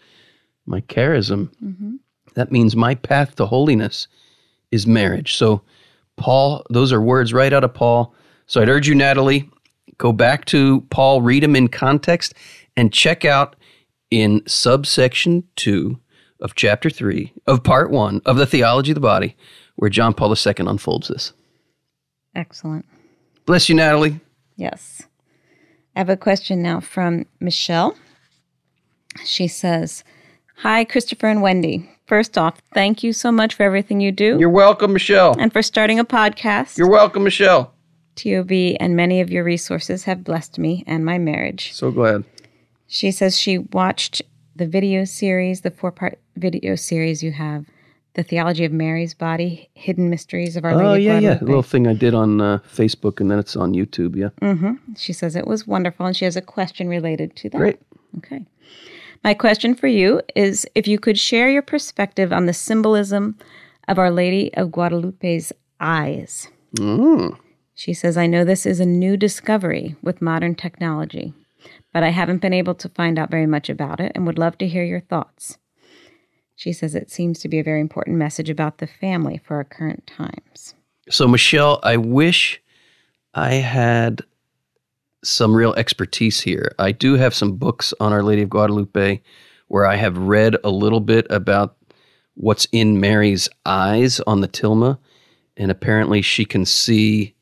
my 0.64 0.80
charism, 0.82 1.50
mm-hmm. 1.62 1.96
that 2.34 2.52
means 2.52 2.76
my 2.76 2.94
path 2.94 3.36
to 3.36 3.46
holiness 3.46 4.06
is 4.70 4.86
marriage. 4.86 5.34
So, 5.34 5.62
Paul, 6.16 6.64
those 6.70 6.92
are 6.92 7.00
words 7.00 7.32
right 7.32 7.52
out 7.52 7.64
of 7.64 7.74
Paul. 7.74 8.14
So, 8.46 8.62
I'd 8.62 8.68
urge 8.68 8.86
you, 8.86 8.94
Natalie, 8.94 9.50
go 9.98 10.12
back 10.12 10.44
to 10.46 10.82
Paul, 10.90 11.20
read 11.20 11.42
them 11.42 11.56
in 11.56 11.68
context, 11.68 12.34
and 12.76 12.92
check 12.92 13.24
out 13.24 13.56
in 14.10 14.42
subsection 14.46 15.44
two 15.56 15.98
of 16.40 16.54
chapter 16.54 16.90
three 16.90 17.32
of 17.46 17.62
part 17.62 17.90
one 17.90 18.22
of 18.24 18.36
the 18.36 18.46
Theology 18.46 18.92
of 18.92 18.96
the 18.96 19.00
Body, 19.00 19.36
where 19.76 19.90
John 19.90 20.14
Paul 20.14 20.32
II 20.34 20.54
unfolds 20.58 21.08
this. 21.08 21.32
Excellent. 22.34 22.86
Bless 23.46 23.68
you, 23.68 23.74
Natalie. 23.74 24.20
Yes. 24.56 25.02
I 25.96 26.00
have 26.00 26.08
a 26.08 26.16
question 26.16 26.62
now 26.62 26.80
from 26.80 27.26
Michelle. 27.40 27.96
She 29.24 29.48
says, 29.48 30.04
Hi, 30.58 30.84
Christopher 30.84 31.26
and 31.28 31.42
Wendy. 31.42 31.90
First 32.06 32.36
off, 32.36 32.60
thank 32.74 33.02
you 33.02 33.12
so 33.12 33.30
much 33.32 33.54
for 33.54 33.62
everything 33.62 34.00
you 34.00 34.10
do 34.12 34.36
You're 34.38 34.48
welcome, 34.50 34.92
Michelle. 34.92 35.36
and 35.38 35.52
for 35.52 35.62
starting 35.62 35.98
a 35.98 36.04
podcast. 36.04 36.76
You're 36.76 36.90
welcome, 36.90 37.22
Michelle. 37.24 37.72
TOB 38.16 38.50
and 38.80 38.96
many 38.96 39.20
of 39.20 39.30
your 39.30 39.44
resources 39.44 40.04
have 40.04 40.24
blessed 40.24 40.58
me 40.58 40.84
and 40.86 41.04
my 41.04 41.18
marriage. 41.18 41.72
So 41.72 41.90
glad. 41.90 42.24
She 42.88 43.12
says 43.12 43.38
she 43.38 43.58
watched 43.58 44.22
the 44.56 44.66
video 44.66 45.04
series, 45.04 45.60
the 45.60 45.70
four 45.70 45.92
part 45.92 46.18
video 46.36 46.74
series 46.74 47.22
you 47.22 47.32
have, 47.32 47.64
The 48.14 48.22
Theology 48.22 48.64
of 48.64 48.72
Mary's 48.72 49.14
Body, 49.14 49.70
Hidden 49.74 50.10
Mysteries 50.10 50.56
of 50.56 50.64
Our 50.64 50.74
Lady 50.74 50.88
Oh, 50.88 50.94
yeah, 50.94 51.18
yeah. 51.20 51.38
A 51.40 51.44
little 51.44 51.62
thing 51.62 51.86
I 51.86 51.94
did 51.94 52.12
on 52.12 52.40
uh, 52.40 52.58
Facebook, 52.68 53.20
and 53.20 53.30
then 53.30 53.38
it's 53.38 53.54
on 53.56 53.72
YouTube. 53.72 54.16
Yeah. 54.16 54.30
Mm-hmm. 54.42 54.94
She 54.96 55.12
says 55.12 55.36
it 55.36 55.46
was 55.46 55.66
wonderful 55.66 56.06
and 56.06 56.16
she 56.16 56.24
has 56.24 56.36
a 56.36 56.42
question 56.42 56.88
related 56.88 57.36
to 57.36 57.50
that. 57.50 57.58
Great. 57.58 57.80
Okay. 58.18 58.44
My 59.22 59.34
question 59.34 59.74
for 59.74 59.86
you 59.86 60.22
is 60.34 60.66
if 60.74 60.88
you 60.88 60.98
could 60.98 61.18
share 61.18 61.50
your 61.50 61.62
perspective 61.62 62.32
on 62.32 62.46
the 62.46 62.52
symbolism 62.52 63.38
of 63.86 63.98
Our 63.98 64.10
Lady 64.10 64.52
of 64.54 64.70
Guadalupe's 64.70 65.52
eyes. 65.78 66.48
Mm. 66.76 67.36
She 67.74 67.92
says, 67.92 68.16
I 68.16 68.26
know 68.26 68.44
this 68.44 68.66
is 68.66 68.80
a 68.80 68.86
new 68.86 69.16
discovery 69.16 69.96
with 70.02 70.22
modern 70.22 70.54
technology, 70.54 71.32
but 71.92 72.02
I 72.02 72.10
haven't 72.10 72.42
been 72.42 72.52
able 72.52 72.74
to 72.74 72.88
find 72.88 73.18
out 73.18 73.30
very 73.30 73.46
much 73.46 73.68
about 73.68 74.00
it 74.00 74.12
and 74.14 74.26
would 74.26 74.38
love 74.38 74.58
to 74.58 74.68
hear 74.68 74.84
your 74.84 75.00
thoughts. 75.00 75.58
She 76.60 76.74
says 76.74 76.94
it 76.94 77.10
seems 77.10 77.38
to 77.38 77.48
be 77.48 77.58
a 77.58 77.64
very 77.64 77.80
important 77.80 78.18
message 78.18 78.50
about 78.50 78.78
the 78.78 78.86
family 78.86 79.40
for 79.42 79.56
our 79.56 79.64
current 79.64 80.06
times. 80.06 80.74
So, 81.08 81.26
Michelle, 81.26 81.80
I 81.82 81.96
wish 81.96 82.60
I 83.32 83.54
had 83.54 84.20
some 85.24 85.56
real 85.56 85.72
expertise 85.72 86.42
here. 86.42 86.74
I 86.78 86.92
do 86.92 87.14
have 87.14 87.34
some 87.34 87.56
books 87.56 87.94
on 87.98 88.12
Our 88.12 88.22
Lady 88.22 88.42
of 88.42 88.50
Guadalupe 88.50 89.22
where 89.68 89.86
I 89.86 89.96
have 89.96 90.18
read 90.18 90.54
a 90.62 90.68
little 90.68 91.00
bit 91.00 91.26
about 91.30 91.78
what's 92.34 92.68
in 92.72 93.00
Mary's 93.00 93.48
eyes 93.64 94.20
on 94.26 94.42
the 94.42 94.48
tilma. 94.48 94.98
And 95.56 95.70
apparently, 95.70 96.20
she 96.20 96.44
can 96.44 96.66
see, 96.66 97.34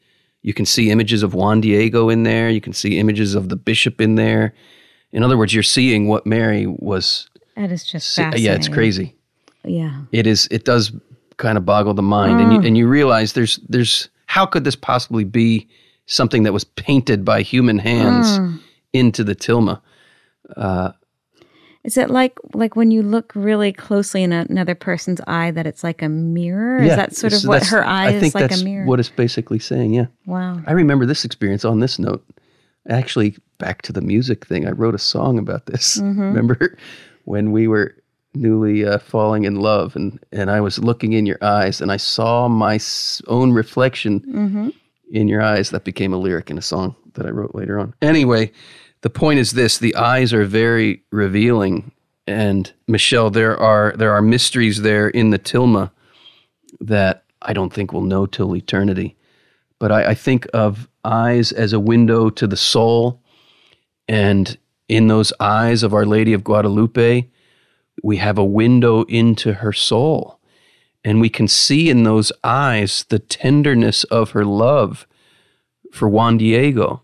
you 0.43 0.55
can 0.55 0.65
see 0.65 0.93
images 0.93 1.25
of 1.25 1.35
Juan 1.35 1.61
Diego 1.61 2.09
in 2.09 2.23
there, 2.23 2.51
you 2.51 2.61
can 2.61 2.73
see 2.73 3.01
images 3.01 3.35
of 3.35 3.49
the 3.49 3.57
bishop 3.57 4.01
in 4.01 4.15
there. 4.15 4.55
In 5.11 5.25
other 5.25 5.37
words, 5.37 5.53
you're 5.53 5.65
seeing 5.65 6.07
what 6.07 6.25
Mary 6.25 6.69
was. 6.69 7.29
That 7.59 7.71
is 7.73 7.85
just 7.85 8.14
fascinating. 8.16 8.44
yeah, 8.47 8.55
it's 8.55 8.68
crazy 8.68 9.14
Yeah. 9.64 10.03
it 10.12 10.27
is 10.27 10.49
it 10.51 10.64
does 10.64 10.92
kind 11.37 11.59
of 11.59 11.64
boggle 11.64 11.94
the 11.94 12.03
mind 12.03 12.40
and 12.40 12.53
you 12.53 12.61
and 12.66 12.77
you 12.77 12.88
realize 12.88 13.33
there's 13.35 13.59
there's 13.68 14.09
how 14.27 14.47
could 14.47 14.64
this 14.64 14.77
possibly 14.77 15.25
be 15.25 15.68
something 16.07 16.42
that 16.44 16.53
was 16.53 16.64
painted 16.64 17.25
by 17.25 17.42
human 17.42 17.79
hands 17.79 18.38
into 18.92 19.23
the 19.25 19.35
tilma 19.35 19.81
Uh, 20.57 20.92
Is 21.85 21.97
it 21.97 22.11
like 22.11 22.35
like 22.55 22.77
when 22.77 22.90
you 22.90 23.03
look 23.03 23.33
really 23.35 23.73
closely 23.73 24.23
in 24.23 24.33
a, 24.33 24.47
another 24.49 24.75
person's 24.75 25.21
eye 25.27 25.51
that 25.53 25.66
it's 25.66 25.83
like 25.85 26.01
a 26.03 26.09
mirror? 26.09 26.79
is 26.83 26.97
that 26.97 27.14
sort 27.16 27.33
of 27.33 27.42
what 27.44 27.66
her 27.66 27.85
eye 27.85 28.09
I 28.09 28.12
think 28.21 28.31
is 28.31 28.35
like 28.35 28.49
that's 28.51 28.62
a 28.62 28.64
mirror? 28.64 28.87
what 28.87 28.99
it's 29.01 29.11
basically 29.25 29.59
saying 29.59 29.94
yeah 29.94 30.07
wow. 30.27 30.61
i 30.66 30.73
remember 30.73 31.07
this 31.07 31.25
experience 31.25 31.64
on 31.64 31.81
this 31.81 31.99
note 31.99 32.25
actually 32.88 33.37
back 33.59 33.83
to 33.83 33.92
the 33.92 34.01
music 34.01 34.47
thing 34.47 34.66
i 34.66 34.71
wrote 34.71 34.94
a 34.94 34.99
song 35.14 35.38
about 35.38 35.66
this 35.66 35.99
Mm-hmm. 36.01 36.21
remember 36.33 36.77
when 37.33 37.53
we 37.53 37.69
were 37.69 37.88
newly 38.35 38.85
uh, 38.87 38.99
falling 38.99 39.45
in 39.45 39.57
love 39.71 39.97
and 39.97 40.19
and 40.33 40.51
i 40.51 40.61
was 40.61 40.79
looking 40.79 41.12
in 41.19 41.27
your 41.27 41.38
eyes 41.43 41.81
and 41.83 41.91
i 41.93 41.97
saw 41.99 42.49
my 42.49 42.75
s- 42.77 43.23
own 43.27 43.53
reflection 43.62 44.21
Mm-hmm. 44.21 44.69
in 45.21 45.29
your 45.29 45.43
eyes 45.43 45.71
that 45.71 45.85
became 45.85 46.12
a 46.14 46.19
lyric 46.27 46.51
in 46.51 46.59
a 46.59 46.62
song 46.73 46.95
that 47.14 47.27
I 47.27 47.31
wrote 47.31 47.55
later 47.55 47.79
on. 47.81 47.95
Anyway, 48.03 48.53
the 49.01 49.11
point 49.23 49.38
is 49.41 49.51
this, 49.53 49.79
the 49.79 49.97
eyes 49.97 50.33
are 50.33 50.45
very 50.45 51.03
revealing 51.11 51.91
and 52.27 52.62
Michelle 52.87 53.31
there 53.31 53.57
are 53.59 53.95
there 54.01 54.12
are 54.12 54.23
mysteries 54.23 54.83
there 54.83 55.09
in 55.21 55.31
the 55.31 55.38
tilma 55.38 55.91
that 56.81 57.25
I 57.49 57.53
don't 57.55 57.73
think 57.73 57.93
we'll 57.93 58.03
know 58.14 58.27
till 58.27 58.55
eternity. 58.55 59.17
But 59.81 59.91
I, 59.99 60.01
I 60.12 60.14
think 60.14 60.47
of 60.53 60.88
eyes 61.05 61.53
as 61.64 61.73
a 61.73 61.81
window 61.93 62.31
to 62.31 62.47
the 62.47 62.57
soul 62.75 63.21
and 64.09 64.57
in 64.88 65.09
those 65.09 65.33
eyes 65.38 65.83
of 65.83 65.92
Our 65.92 66.07
Lady 66.07 66.33
of 66.33 66.44
Guadalupe, 66.44 67.29
we 68.03 68.16
have 68.16 68.38
a 68.38 68.44
window 68.44 69.05
into 69.05 69.55
her 69.55 69.72
soul. 69.72 70.40
And 71.05 71.20
we 71.20 71.29
can 71.29 71.46
see 71.46 71.90
in 71.90 72.03
those 72.03 72.33
eyes 72.42 73.05
the 73.09 73.18
tenderness 73.18 74.05
of 74.05 74.31
her 74.31 74.44
love 74.44 75.07
for 75.92 76.09
Juan 76.09 76.38
Diego. 76.38 77.03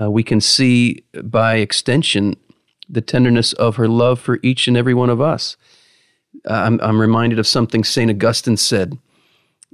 Uh, 0.00 0.10
we 0.10 0.22
can 0.22 0.40
see 0.40 1.04
by 1.22 1.56
extension 1.56 2.36
the 2.88 3.00
tenderness 3.00 3.52
of 3.54 3.76
her 3.76 3.88
love 3.88 4.20
for 4.20 4.38
each 4.42 4.68
and 4.68 4.76
every 4.76 4.94
one 4.94 5.10
of 5.10 5.20
us. 5.20 5.56
Uh, 6.48 6.52
I'm, 6.52 6.80
I'm 6.80 7.00
reminded 7.00 7.38
of 7.38 7.46
something 7.46 7.84
St. 7.84 8.10
Augustine 8.10 8.56
said 8.56 8.98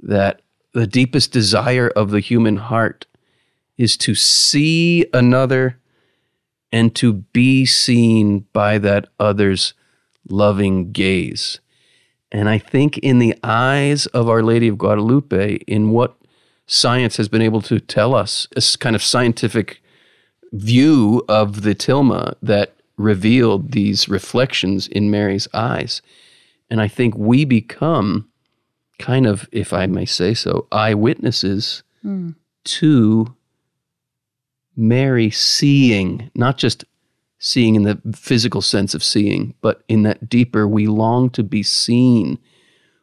that 0.01 0.41
the 0.73 0.87
deepest 0.87 1.31
desire 1.31 1.89
of 1.89 2.11
the 2.11 2.19
human 2.19 2.57
heart 2.57 3.05
is 3.77 3.97
to 3.97 4.15
see 4.15 5.05
another 5.13 5.79
and 6.73 6.95
to 6.95 7.13
be 7.13 7.65
seen 7.67 8.39
by 8.51 8.79
that 8.79 9.07
other's 9.19 9.75
loving 10.27 10.91
gaze. 10.91 11.59
And 12.31 12.49
I 12.49 12.57
think 12.57 12.97
in 12.97 13.19
the 13.19 13.35
eyes 13.43 14.07
of 14.07 14.27
Our 14.27 14.41
Lady 14.41 14.67
of 14.67 14.79
Guadalupe, 14.79 15.57
in 15.67 15.91
what 15.91 16.17
science 16.65 17.17
has 17.17 17.29
been 17.29 17.43
able 17.43 17.61
to 17.61 17.79
tell 17.79 18.15
us, 18.15 18.47
this 18.55 18.75
kind 18.75 18.95
of 18.95 19.03
scientific 19.03 19.83
view 20.51 21.23
of 21.29 21.61
the 21.61 21.75
tilma 21.75 22.33
that 22.41 22.73
revealed 22.97 23.71
these 23.73 24.09
reflections 24.09 24.87
in 24.87 25.11
Mary's 25.11 25.47
eyes. 25.53 26.01
And 26.71 26.81
I 26.81 26.87
think 26.87 27.15
we 27.15 27.45
become 27.45 28.29
kind 28.97 29.27
of, 29.27 29.47
if 29.51 29.73
I 29.73 29.85
may 29.85 30.05
say 30.05 30.33
so, 30.33 30.67
eyewitnesses 30.71 31.83
hmm. 32.01 32.31
to 32.63 33.35
Mary 34.75 35.29
seeing, 35.29 36.31
not 36.35 36.57
just 36.57 36.85
seeing 37.39 37.75
in 37.75 37.83
the 37.83 37.99
physical 38.15 38.61
sense 38.61 38.93
of 38.93 39.03
seeing, 39.03 39.53
but 39.61 39.83
in 39.87 40.03
that 40.03 40.29
deeper, 40.29 40.67
we 40.67 40.87
long 40.87 41.29
to 41.31 41.43
be 41.43 41.61
seen. 41.61 42.39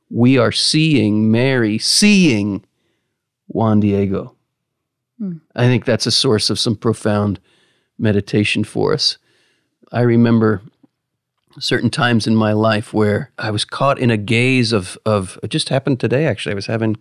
We 0.08 0.38
are 0.38 0.52
seeing 0.52 1.30
Mary 1.30 1.78
seeing 1.78 2.64
Juan 3.48 3.80
Diego. 3.80 4.34
Hmm. 5.18 5.38
I 5.54 5.66
think 5.66 5.84
that's 5.84 6.06
a 6.06 6.10
source 6.10 6.50
of 6.50 6.58
some 6.58 6.76
profound 6.76 7.38
meditation 7.98 8.64
for 8.64 8.94
us. 8.94 9.18
I 9.92 10.00
remember 10.00 10.62
certain 11.58 11.90
times 11.90 12.26
in 12.26 12.34
my 12.34 12.52
life 12.52 12.94
where 12.94 13.30
I 13.38 13.50
was 13.50 13.64
caught 13.64 13.98
in 13.98 14.10
a 14.10 14.16
gaze 14.16 14.72
of, 14.72 14.96
of 15.04 15.38
it 15.42 15.48
just 15.48 15.68
happened 15.68 16.00
today 16.00 16.26
actually. 16.26 16.52
I 16.52 16.54
was 16.54 16.66
having 16.66 16.96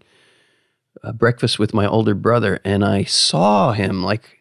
a 1.04 1.14
breakfast 1.14 1.60
with 1.60 1.74
my 1.74 1.88
older 1.88 2.16
brother 2.16 2.60
and 2.66 2.84
I 2.84 3.04
saw 3.04 3.72
him 3.72 4.04
like 4.04 4.39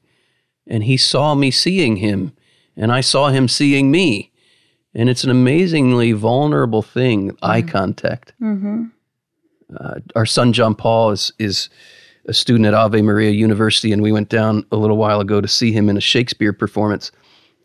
and 0.68 0.84
he 0.84 0.96
saw 0.96 1.34
me 1.34 1.50
seeing 1.50 1.96
him 1.96 2.32
and 2.76 2.92
I 2.92 3.00
saw 3.00 3.28
him 3.28 3.48
seeing 3.48 3.90
me. 3.90 4.30
And 4.94 5.08
it's 5.10 5.24
an 5.24 5.30
amazingly 5.30 6.12
vulnerable 6.12 6.82
thing, 6.82 7.36
eye 7.42 7.62
contact. 7.62 8.32
Mm-hmm. 8.40 8.84
uh, 9.76 9.94
our 10.16 10.26
son 10.26 10.52
John 10.52 10.74
Paul 10.74 11.10
is 11.10 11.32
is 11.38 11.68
a 12.26 12.32
student 12.32 12.66
at 12.66 12.74
Ave 12.74 13.00
Maria 13.02 13.30
University, 13.30 13.92
and 13.92 14.02
we 14.02 14.12
went 14.12 14.28
down 14.28 14.64
a 14.72 14.76
little 14.76 14.96
while 14.96 15.20
ago 15.20 15.40
to 15.40 15.48
see 15.48 15.72
him 15.72 15.88
in 15.88 15.96
a 15.96 16.00
Shakespeare 16.00 16.52
performance. 16.52 17.12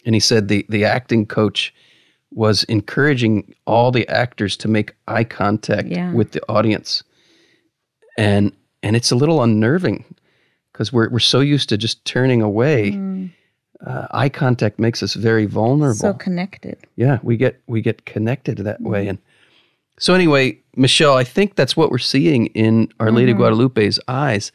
And 0.06 0.16
he 0.16 0.20
said 0.20 0.48
the 0.48 0.66
the 0.70 0.84
acting 0.86 1.26
coach 1.26 1.74
was 2.32 2.64
encouraging 2.66 3.54
all 3.66 3.92
the 3.92 4.08
actors 4.10 4.58
to 4.58 4.68
make 4.68 4.94
eye 5.08 5.24
contact 5.24 5.88
Yeah. 5.88 6.12
with 6.14 6.32
the 6.32 6.42
audience, 6.50 7.04
and 8.18 8.52
and 8.84 8.96
it's 8.96 9.12
a 9.12 9.16
little 9.16 9.42
unnerving 9.42 10.04
because 10.74 10.92
we're 10.92 11.10
we're 11.10 11.20
so 11.20 11.40
used 11.40 11.70
to 11.70 11.78
just 11.78 12.04
turning 12.06 12.42
away. 12.42 13.30
Uh, 13.86 14.08
eye 14.12 14.30
contact 14.30 14.80
makes 14.80 15.04
us 15.04 15.14
very 15.14 15.46
vulnerable. 15.46 15.96
So 15.96 16.14
connected. 16.14 16.78
yeah, 16.96 17.20
we 17.22 17.36
get 17.38 17.62
we 17.68 17.82
get 17.82 18.06
connected 18.06 18.58
that 18.60 18.82
way, 18.82 19.08
and 19.08 19.18
so 20.00 20.14
anyway, 20.14 20.58
Michelle, 20.76 21.16
I 21.16 21.24
think 21.26 21.56
that's 21.56 21.76
what 21.78 21.92
we're 21.92 21.98
seeing 21.98 22.48
in 22.48 22.88
Our 23.00 23.12
Lady 23.12 23.32
of 23.32 23.38
Guadalupe's 23.38 24.00
eyes. 24.08 24.52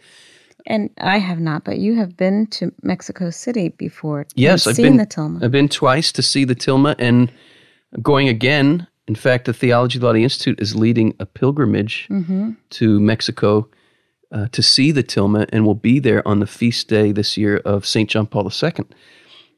And 0.66 0.90
I 0.98 1.18
have 1.18 1.40
not, 1.40 1.64
but 1.64 1.78
you 1.78 1.94
have 1.96 2.16
been 2.16 2.46
to 2.48 2.72
Mexico 2.82 3.30
City 3.30 3.68
before. 3.70 4.26
Yes, 4.34 4.66
I've 4.66 4.76
seen 4.76 4.84
been 4.86 4.96
the 4.96 5.06
Tilma. 5.06 5.42
I've 5.42 5.50
been 5.52 5.68
twice 5.68 6.10
to 6.12 6.22
see 6.22 6.44
the 6.44 6.56
Tilma 6.56 6.94
and 6.98 7.30
going 8.02 8.28
again. 8.28 8.86
In 9.06 9.14
fact, 9.14 9.44
the 9.46 9.54
Theology 9.54 9.98
of 9.98 10.02
the 10.14 10.22
Institute 10.22 10.60
is 10.60 10.74
leading 10.74 11.14
a 11.20 11.26
pilgrimage 11.26 12.06
Mm-hmm. 12.10 12.50
to 12.70 13.00
Mexico 13.00 13.68
uh, 14.30 14.48
to 14.52 14.62
see 14.62 14.92
the 14.92 15.02
Tilma, 15.02 15.48
and 15.52 15.64
will 15.64 15.74
be 15.74 15.98
there 15.98 16.26
on 16.26 16.40
the 16.40 16.46
feast 16.46 16.88
day 16.88 17.12
this 17.12 17.36
year 17.36 17.58
of 17.58 17.86
Saint 17.86 18.10
John 18.10 18.26
Paul 18.26 18.50
II. 18.50 18.84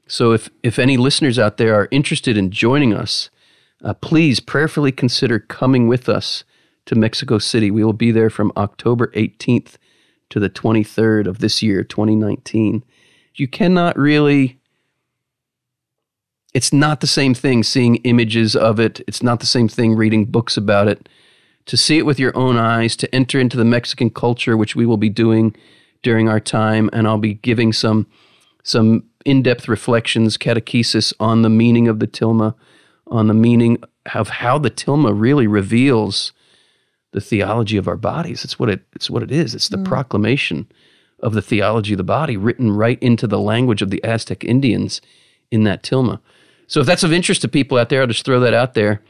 So, 0.06 0.33
if 0.33 0.48
if 0.62 0.78
any 0.78 0.96
listeners 0.96 1.38
out 1.38 1.56
there 1.56 1.74
are 1.74 1.88
interested 1.90 2.37
in 2.37 2.50
joining 2.50 2.94
us, 2.94 3.30
uh, 3.85 3.94
please 3.94 4.40
prayerfully 4.40 4.92
consider 4.92 5.38
coming 5.38 5.88
with 5.88 6.09
us 6.09 6.44
to 6.87 6.94
Mexico 6.94 7.38
City. 7.38 7.70
We 7.70 7.85
will 7.85 7.92
be 7.92 8.11
there 8.11 8.30
from 8.30 8.52
October 8.56 9.09
18th 9.09 9.76
to 10.30 10.40
the 10.40 10.50
23rd 10.50 11.26
of 11.26 11.38
this 11.38 11.62
year, 11.62 11.83
2019. 11.83 12.85
You 13.35 13.48
cannot 13.48 13.98
really 13.98 14.61
it's 16.52 16.72
not 16.72 17.00
the 17.00 17.06
same 17.06 17.35
thing 17.35 17.62
seeing 17.62 17.96
images 17.96 18.56
of 18.56 18.80
it. 18.80 19.00
It's 19.06 19.22
not 19.22 19.40
the 19.40 19.46
same 19.46 19.68
thing 19.68 19.94
reading 19.94 20.24
books 20.24 20.56
about 20.56 20.88
it. 20.88 21.09
To 21.70 21.76
see 21.76 21.98
it 21.98 22.04
with 22.04 22.18
your 22.18 22.37
own 22.37 22.56
eyes, 22.56 22.96
to 22.96 23.14
enter 23.14 23.38
into 23.38 23.56
the 23.56 23.64
Mexican 23.64 24.11
culture, 24.11 24.56
which 24.56 24.74
we 24.74 24.85
will 24.85 24.96
be 24.96 25.09
doing 25.09 25.54
during 26.02 26.28
our 26.28 26.40
time, 26.40 26.90
and 26.92 27.06
I'll 27.06 27.16
be 27.16 27.35
giving 27.35 27.72
some 27.72 28.09
some 28.64 29.04
in-depth 29.24 29.68
reflections, 29.68 30.37
catechesis 30.37 31.12
on 31.20 31.42
the 31.42 31.48
meaning 31.48 31.87
of 31.87 32.00
the 32.00 32.09
tilma, 32.09 32.56
on 33.06 33.28
the 33.28 33.35
meaning 33.35 33.78
of 34.16 34.30
how 34.30 34.59
the 34.59 34.70
tilma 34.72 35.12
really 35.16 35.46
reveals 35.46 36.33
the 37.12 37.20
theology 37.20 37.76
of 37.76 37.87
our 37.87 37.96
bodies. 37.96 38.44
It's 38.44 38.59
what 38.59 38.68
it 38.68 38.83
it's 38.96 39.09
what 39.09 39.22
it 39.22 39.30
is. 39.30 39.54
It's 39.54 39.68
the 39.68 39.76
mm. 39.76 39.85
proclamation 39.85 40.66
of 41.20 41.35
the 41.35 41.42
theology 41.42 41.92
of 41.92 41.98
the 41.98 42.02
body 42.02 42.37
written 42.37 42.72
right 42.72 43.00
into 43.00 43.28
the 43.28 43.38
language 43.38 43.80
of 43.80 43.90
the 43.90 44.02
Aztec 44.02 44.42
Indians 44.42 45.00
in 45.52 45.62
that 45.62 45.85
tilma. 45.85 46.18
So 46.66 46.80
if 46.80 46.87
that's 46.87 47.04
of 47.04 47.12
interest 47.12 47.42
to 47.42 47.48
people 47.48 47.78
out 47.78 47.90
there, 47.90 48.00
I'll 48.00 48.09
just 48.09 48.24
throw 48.24 48.40
that 48.40 48.54
out 48.54 48.74
there. 48.74 49.02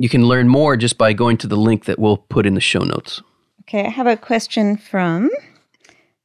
You 0.00 0.08
can 0.08 0.28
learn 0.28 0.46
more 0.46 0.76
just 0.76 0.96
by 0.96 1.12
going 1.12 1.38
to 1.38 1.48
the 1.48 1.56
link 1.56 1.86
that 1.86 1.98
we'll 1.98 2.18
put 2.18 2.46
in 2.46 2.54
the 2.54 2.60
show 2.60 2.84
notes. 2.84 3.20
Okay, 3.62 3.84
I 3.84 3.90
have 3.90 4.06
a 4.06 4.16
question 4.16 4.76
from 4.76 5.28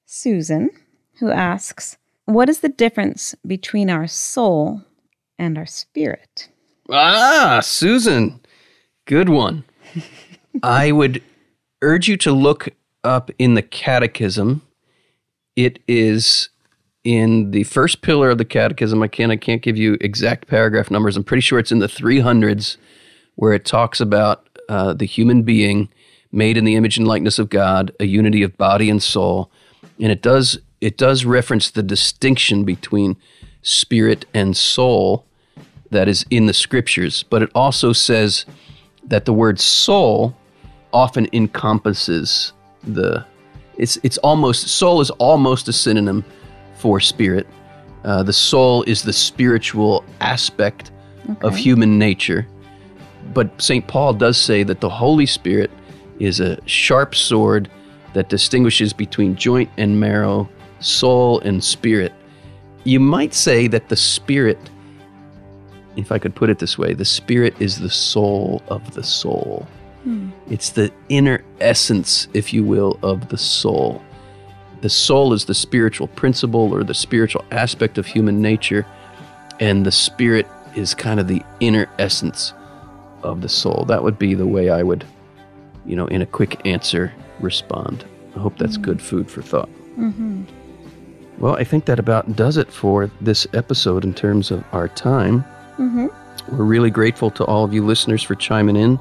Susan 0.06 0.70
who 1.20 1.32
asks 1.32 1.98
What 2.26 2.50
is 2.50 2.60
the 2.60 2.70
difference 2.70 3.34
between 3.48 3.90
our 3.90 4.06
soul 4.06 4.84
and 5.40 5.58
our 5.58 5.66
spirit? 5.66 6.50
Ah, 6.88 7.62
Susan, 7.64 8.40
good 9.06 9.30
one. 9.30 9.64
I 10.64 10.92
would 10.92 11.24
urge 11.82 12.08
you 12.08 12.16
to 12.18 12.32
look 12.32 12.70
up 13.04 13.32
in 13.40 13.56
the 13.56 13.64
Catechism. 13.64 14.62
It 15.56 15.80
is 15.88 16.50
in 17.04 17.50
the 17.50 17.64
first 17.64 18.04
pillar 18.04 18.30
of 18.30 18.38
the 18.38 18.46
Catechism. 18.46 19.02
I 19.02 19.08
can't 19.08 19.32
I 19.32 19.36
can't 19.36 19.64
give 19.64 19.78
you 19.78 19.98
exact 20.00 20.48
paragraph 20.48 20.92
numbers. 20.92 21.18
I'm 21.18 21.24
pretty 21.24 21.42
sure 21.42 21.58
it's 21.58 21.72
in 21.72 21.80
the 21.80 21.88
300s, 21.88 22.78
where 23.36 23.54
it 23.54 23.66
talks 23.66 24.00
about 24.00 24.48
uh, 24.70 24.94
the 24.94 25.06
human 25.06 25.44
being 25.44 25.90
made 26.32 26.58
in 26.58 26.66
the 26.66 26.76
image 26.76 26.98
and 26.98 27.08
likeness 27.08 27.40
of 27.40 27.50
God, 27.50 27.92
a 28.00 28.06
unity 28.06 28.44
of 28.44 28.58
body 28.58 28.90
and 28.90 29.02
soul, 29.02 29.52
and 30.00 30.12
it 30.12 30.22
does 30.22 30.60
it 30.82 30.98
does 30.98 31.24
reference 31.24 31.72
the 31.72 31.84
distinction 31.84 32.66
between 32.66 33.16
spirit 33.62 34.26
and 34.34 34.58
soul 34.58 35.26
that 35.92 36.10
is 36.10 36.26
in 36.30 36.48
the 36.48 36.54
scriptures, 36.54 37.24
but 37.24 37.42
it 37.42 37.50
also 37.56 37.94
says 37.94 38.46
that 39.06 39.26
the 39.26 39.34
word 39.34 39.60
soul 39.60 40.36
often 40.92 41.28
encompasses 41.34 42.54
the 42.84 43.26
it's 43.78 43.98
it's 44.04 44.18
almost 44.20 44.68
soul 44.68 45.02
is 45.02 45.10
almost 45.12 45.68
a 45.68 45.74
synonym 45.74 46.24
for 46.78 47.00
spirit. 47.00 47.48
Uh, 48.04 48.22
the 48.22 48.34
soul 48.34 48.84
is 48.84 49.04
the 49.04 49.14
spiritual 49.14 50.04
aspect 50.20 50.92
of 51.42 51.56
human 51.56 51.98
nature, 51.98 52.46
but 53.34 53.62
St. 53.62 53.88
Paul 53.88 54.14
does 54.14 54.38
say 54.38 54.64
that 54.64 54.82
the 54.82 54.90
Holy 54.90 55.26
Spirit 55.26 55.72
is 56.20 56.40
a 56.40 56.60
sharp 56.68 57.16
sword 57.16 57.70
that 58.14 58.30
distinguishes 58.30 58.94
between 58.94 59.36
joint 59.36 59.70
and 59.78 60.00
marrow, 60.00 60.48
soul 60.80 61.40
and 61.40 61.64
spirit. 61.64 62.14
You 62.84 63.00
might 63.00 63.34
say 63.34 63.68
that 63.68 63.90
the 63.90 63.96
spirit 63.96 64.60
if 65.96 66.12
I 66.12 66.20
could 66.20 66.36
put 66.36 66.50
it 66.50 66.60
this 66.60 66.78
way, 66.78 66.94
the 66.94 67.06
spirit 67.06 67.56
is 67.60 67.80
the 67.80 67.90
soul 67.90 68.62
of 68.68 68.94
the 68.94 69.04
soul. 69.04 69.68
Hmm. 70.04 70.30
It's 70.50 70.72
the 70.72 70.92
inner 71.10 71.44
essence, 71.62 72.28
if 72.34 72.54
you 72.54 72.64
will, 72.64 73.00
of 73.04 73.30
the 73.30 73.38
soul. 73.38 74.02
The 74.82 74.90
soul 74.90 75.34
is 75.34 75.46
the 75.46 75.54
spiritual 75.54 76.08
principle 76.08 76.74
or 76.74 76.84
the 76.84 76.94
spiritual 76.94 77.46
aspect 77.52 77.98
of 77.98 78.06
human 78.06 78.42
nature, 78.42 78.86
and 79.60 79.86
the 79.86 79.92
spirit 79.92 80.48
is 80.76 80.94
kind 80.94 81.20
of 81.20 81.28
the 81.28 81.44
inner 81.60 81.88
essence 82.00 82.54
of 83.24 83.42
the 83.42 83.50
soul. 83.50 83.86
That 83.88 84.04
would 84.04 84.20
be 84.20 84.34
the 84.34 84.48
way 84.48 84.70
I 84.70 84.84
would, 84.84 85.06
you 85.86 85.96
know, 85.96 86.08
in 86.08 86.22
a 86.22 86.26
quick 86.26 86.66
answer, 86.66 87.14
respond. 87.40 88.06
I 88.36 88.40
hope 88.40 88.58
that's 88.58 88.78
good 88.78 88.98
mm. 88.98 89.02
food 89.02 89.30
for 89.30 89.42
thought. 89.42 89.70
Mm-hmm. 89.98 90.44
Well, 91.40 91.56
I 91.56 91.64
think 91.64 91.86
that 91.86 92.00
about 92.00 92.36
does 92.36 92.58
it 92.58 92.72
for 92.72 93.10
this 93.22 93.48
episode 93.54 94.04
in 94.04 94.14
terms 94.14 94.52
of 94.52 94.64
our 94.72 94.88
time. 94.88 95.44
Mm-hmm. 95.78 96.08
We're 96.52 96.64
really 96.64 96.90
grateful 96.90 97.32
to 97.32 97.46
all 97.46 97.64
of 97.64 97.74
you 97.74 97.86
listeners 97.86 98.24
for 98.24 98.36
chiming 98.36 98.76
in. 98.76 99.00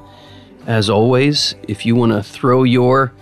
As 0.65 0.89
always, 0.89 1.55
if 1.67 1.85
you 1.85 1.95
want 1.95 2.11
to 2.13 2.23
throw 2.23 2.63
your 2.63 3.13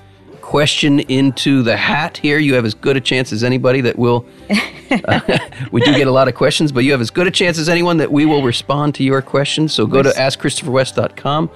question 0.51 0.99
into 0.99 1.63
the 1.63 1.77
hat 1.77 2.17
here, 2.17 2.37
you 2.37 2.55
have 2.55 2.65
as 2.65 2.73
good 2.73 2.97
a 2.97 2.99
chance 2.99 3.31
as 3.31 3.41
anybody 3.41 3.79
that 3.79 3.97
will. 3.97 4.25
we 5.71 5.79
do 5.79 5.95
get 5.95 6.07
a 6.07 6.11
lot 6.11 6.27
of 6.27 6.35
questions, 6.35 6.73
but 6.73 6.83
you 6.83 6.91
have 6.91 6.99
as 6.99 7.09
good 7.09 7.25
a 7.25 7.31
chance 7.31 7.57
as 7.57 7.69
anyone 7.69 7.95
that 7.95 8.11
we 8.11 8.25
will 8.25 8.43
respond 8.43 8.93
to 8.93 9.01
your 9.01 9.21
questions. 9.21 9.71
So 9.73 9.87
go 9.87 10.03
to 10.03 10.09
askchristopherwest.com 10.09 11.49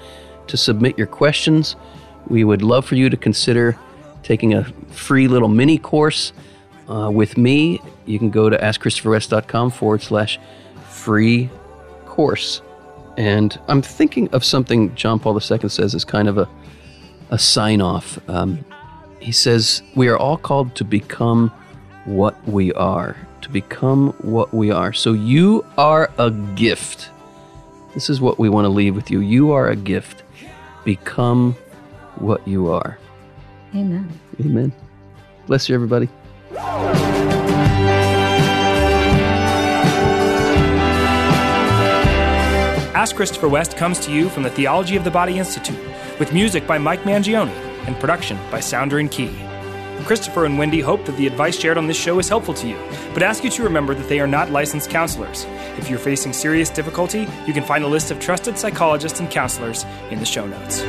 to 0.47 0.55
submit 0.55 0.97
your 0.97 1.07
questions. 1.07 1.75
We 2.29 2.45
would 2.45 2.61
love 2.61 2.85
for 2.85 2.95
you 2.95 3.09
to 3.09 3.17
consider 3.17 3.77
taking 4.23 4.53
a 4.53 4.63
free 4.91 5.27
little 5.27 5.49
mini 5.49 5.77
course 5.77 6.31
uh, 6.87 7.11
with 7.13 7.37
me. 7.37 7.81
You 8.05 8.17
can 8.17 8.29
go 8.29 8.49
to 8.49 8.57
askchristopherwest.com 8.57 9.71
forward 9.71 10.03
slash 10.03 10.39
free 10.89 11.49
course. 12.05 12.61
And 13.17 13.59
I'm 13.67 13.81
thinking 13.81 14.29
of 14.29 14.45
something 14.45 14.95
John 14.95 15.19
Paul 15.19 15.33
II 15.33 15.67
says 15.67 15.93
as 15.93 16.05
kind 16.05 16.29
of 16.29 16.37
a, 16.37 16.47
a 17.29 17.37
sign 17.37 17.81
off. 17.81 18.17
Um, 18.29 18.63
he 19.25 19.31
says, 19.31 19.81
We 19.95 20.07
are 20.07 20.17
all 20.17 20.37
called 20.37 20.75
to 20.75 20.83
become 20.83 21.51
what 22.05 22.35
we 22.47 22.71
are. 22.73 23.17
To 23.41 23.49
become 23.49 24.13
what 24.21 24.53
we 24.53 24.69
are. 24.69 24.93
So 24.93 25.13
you 25.13 25.65
are 25.79 26.11
a 26.19 26.29
gift. 26.29 27.09
This 27.95 28.07
is 28.07 28.21
what 28.21 28.37
we 28.37 28.49
want 28.49 28.65
to 28.65 28.69
leave 28.69 28.95
with 28.95 29.09
you. 29.09 29.21
You 29.21 29.51
are 29.51 29.67
a 29.67 29.75
gift. 29.75 30.21
Become 30.83 31.53
what 32.17 32.47
you 32.47 32.69
are. 32.69 32.99
Amen. 33.73 34.07
Amen. 34.39 34.71
Bless 35.47 35.67
you, 35.69 35.73
everybody. 35.73 36.07
Ask 42.93 43.15
Christopher 43.15 43.49
West 43.49 43.75
comes 43.75 43.99
to 44.01 44.11
you 44.11 44.29
from 44.29 44.43
the 44.43 44.51
Theology 44.51 44.95
of 44.95 45.03
the 45.03 45.09
Body 45.09 45.39
Institute, 45.39 45.79
with 46.19 46.31
music 46.31 46.67
by 46.67 46.77
Mike 46.77 47.01
Mangione 47.01 47.64
and 47.87 47.95
production 47.99 48.37
by 48.51 48.59
Sounder 48.59 48.99
and 48.99 49.11
Key. 49.11 49.33
Christopher 50.05 50.45
and 50.45 50.59
Wendy 50.59 50.81
hope 50.81 51.03
that 51.05 51.17
the 51.17 51.25
advice 51.25 51.59
shared 51.59 51.79
on 51.79 51.87
this 51.87 51.97
show 51.97 52.19
is 52.19 52.29
helpful 52.29 52.53
to 52.53 52.67
you, 52.67 52.77
but 53.13 53.23
ask 53.23 53.43
you 53.43 53.49
to 53.49 53.63
remember 53.63 53.95
that 53.95 54.07
they 54.07 54.19
are 54.19 54.27
not 54.27 54.51
licensed 54.51 54.91
counselors. 54.91 55.45
If 55.77 55.89
you're 55.89 55.97
facing 55.97 56.31
serious 56.31 56.69
difficulty, 56.69 57.27
you 57.47 57.53
can 57.53 57.63
find 57.63 57.83
a 57.83 57.87
list 57.87 58.11
of 58.11 58.19
trusted 58.19 58.57
psychologists 58.59 59.19
and 59.19 59.31
counselors 59.31 59.83
in 60.11 60.19
the 60.19 60.25
show 60.25 60.45
notes. 60.45 60.83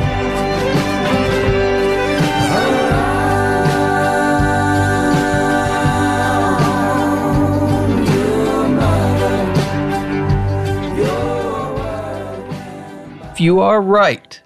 If 13.33 13.41
you 13.41 13.61
are 13.61 13.81
right 13.81 14.41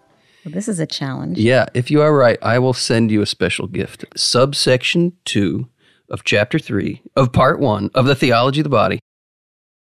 Well, 0.45 0.55
this 0.55 0.69
is 0.69 0.81
a 0.81 0.87
challenge. 0.87 1.39
Yeah, 1.39 1.67
if 1.75 1.91
you 1.91 2.01
are 2.01 2.15
right, 2.15 2.39
I 2.43 2.59
will 2.59 2.73
send 2.73 3.11
you 3.11 3.21
a 3.21 3.27
special 3.27 3.67
gift. 3.67 4.05
Subsection 4.17 5.13
2 5.27 5.69
of 6.09 6.25
chapter 6.25 6.59
3 6.59 7.03
of 7.15 7.33
part 7.33 7.61
1 7.61 7.91
of 7.95 8.07
the 8.07 8.15
theology 8.15 8.61
of 8.61 8.65
the 8.65 8.71
body 8.71 9.01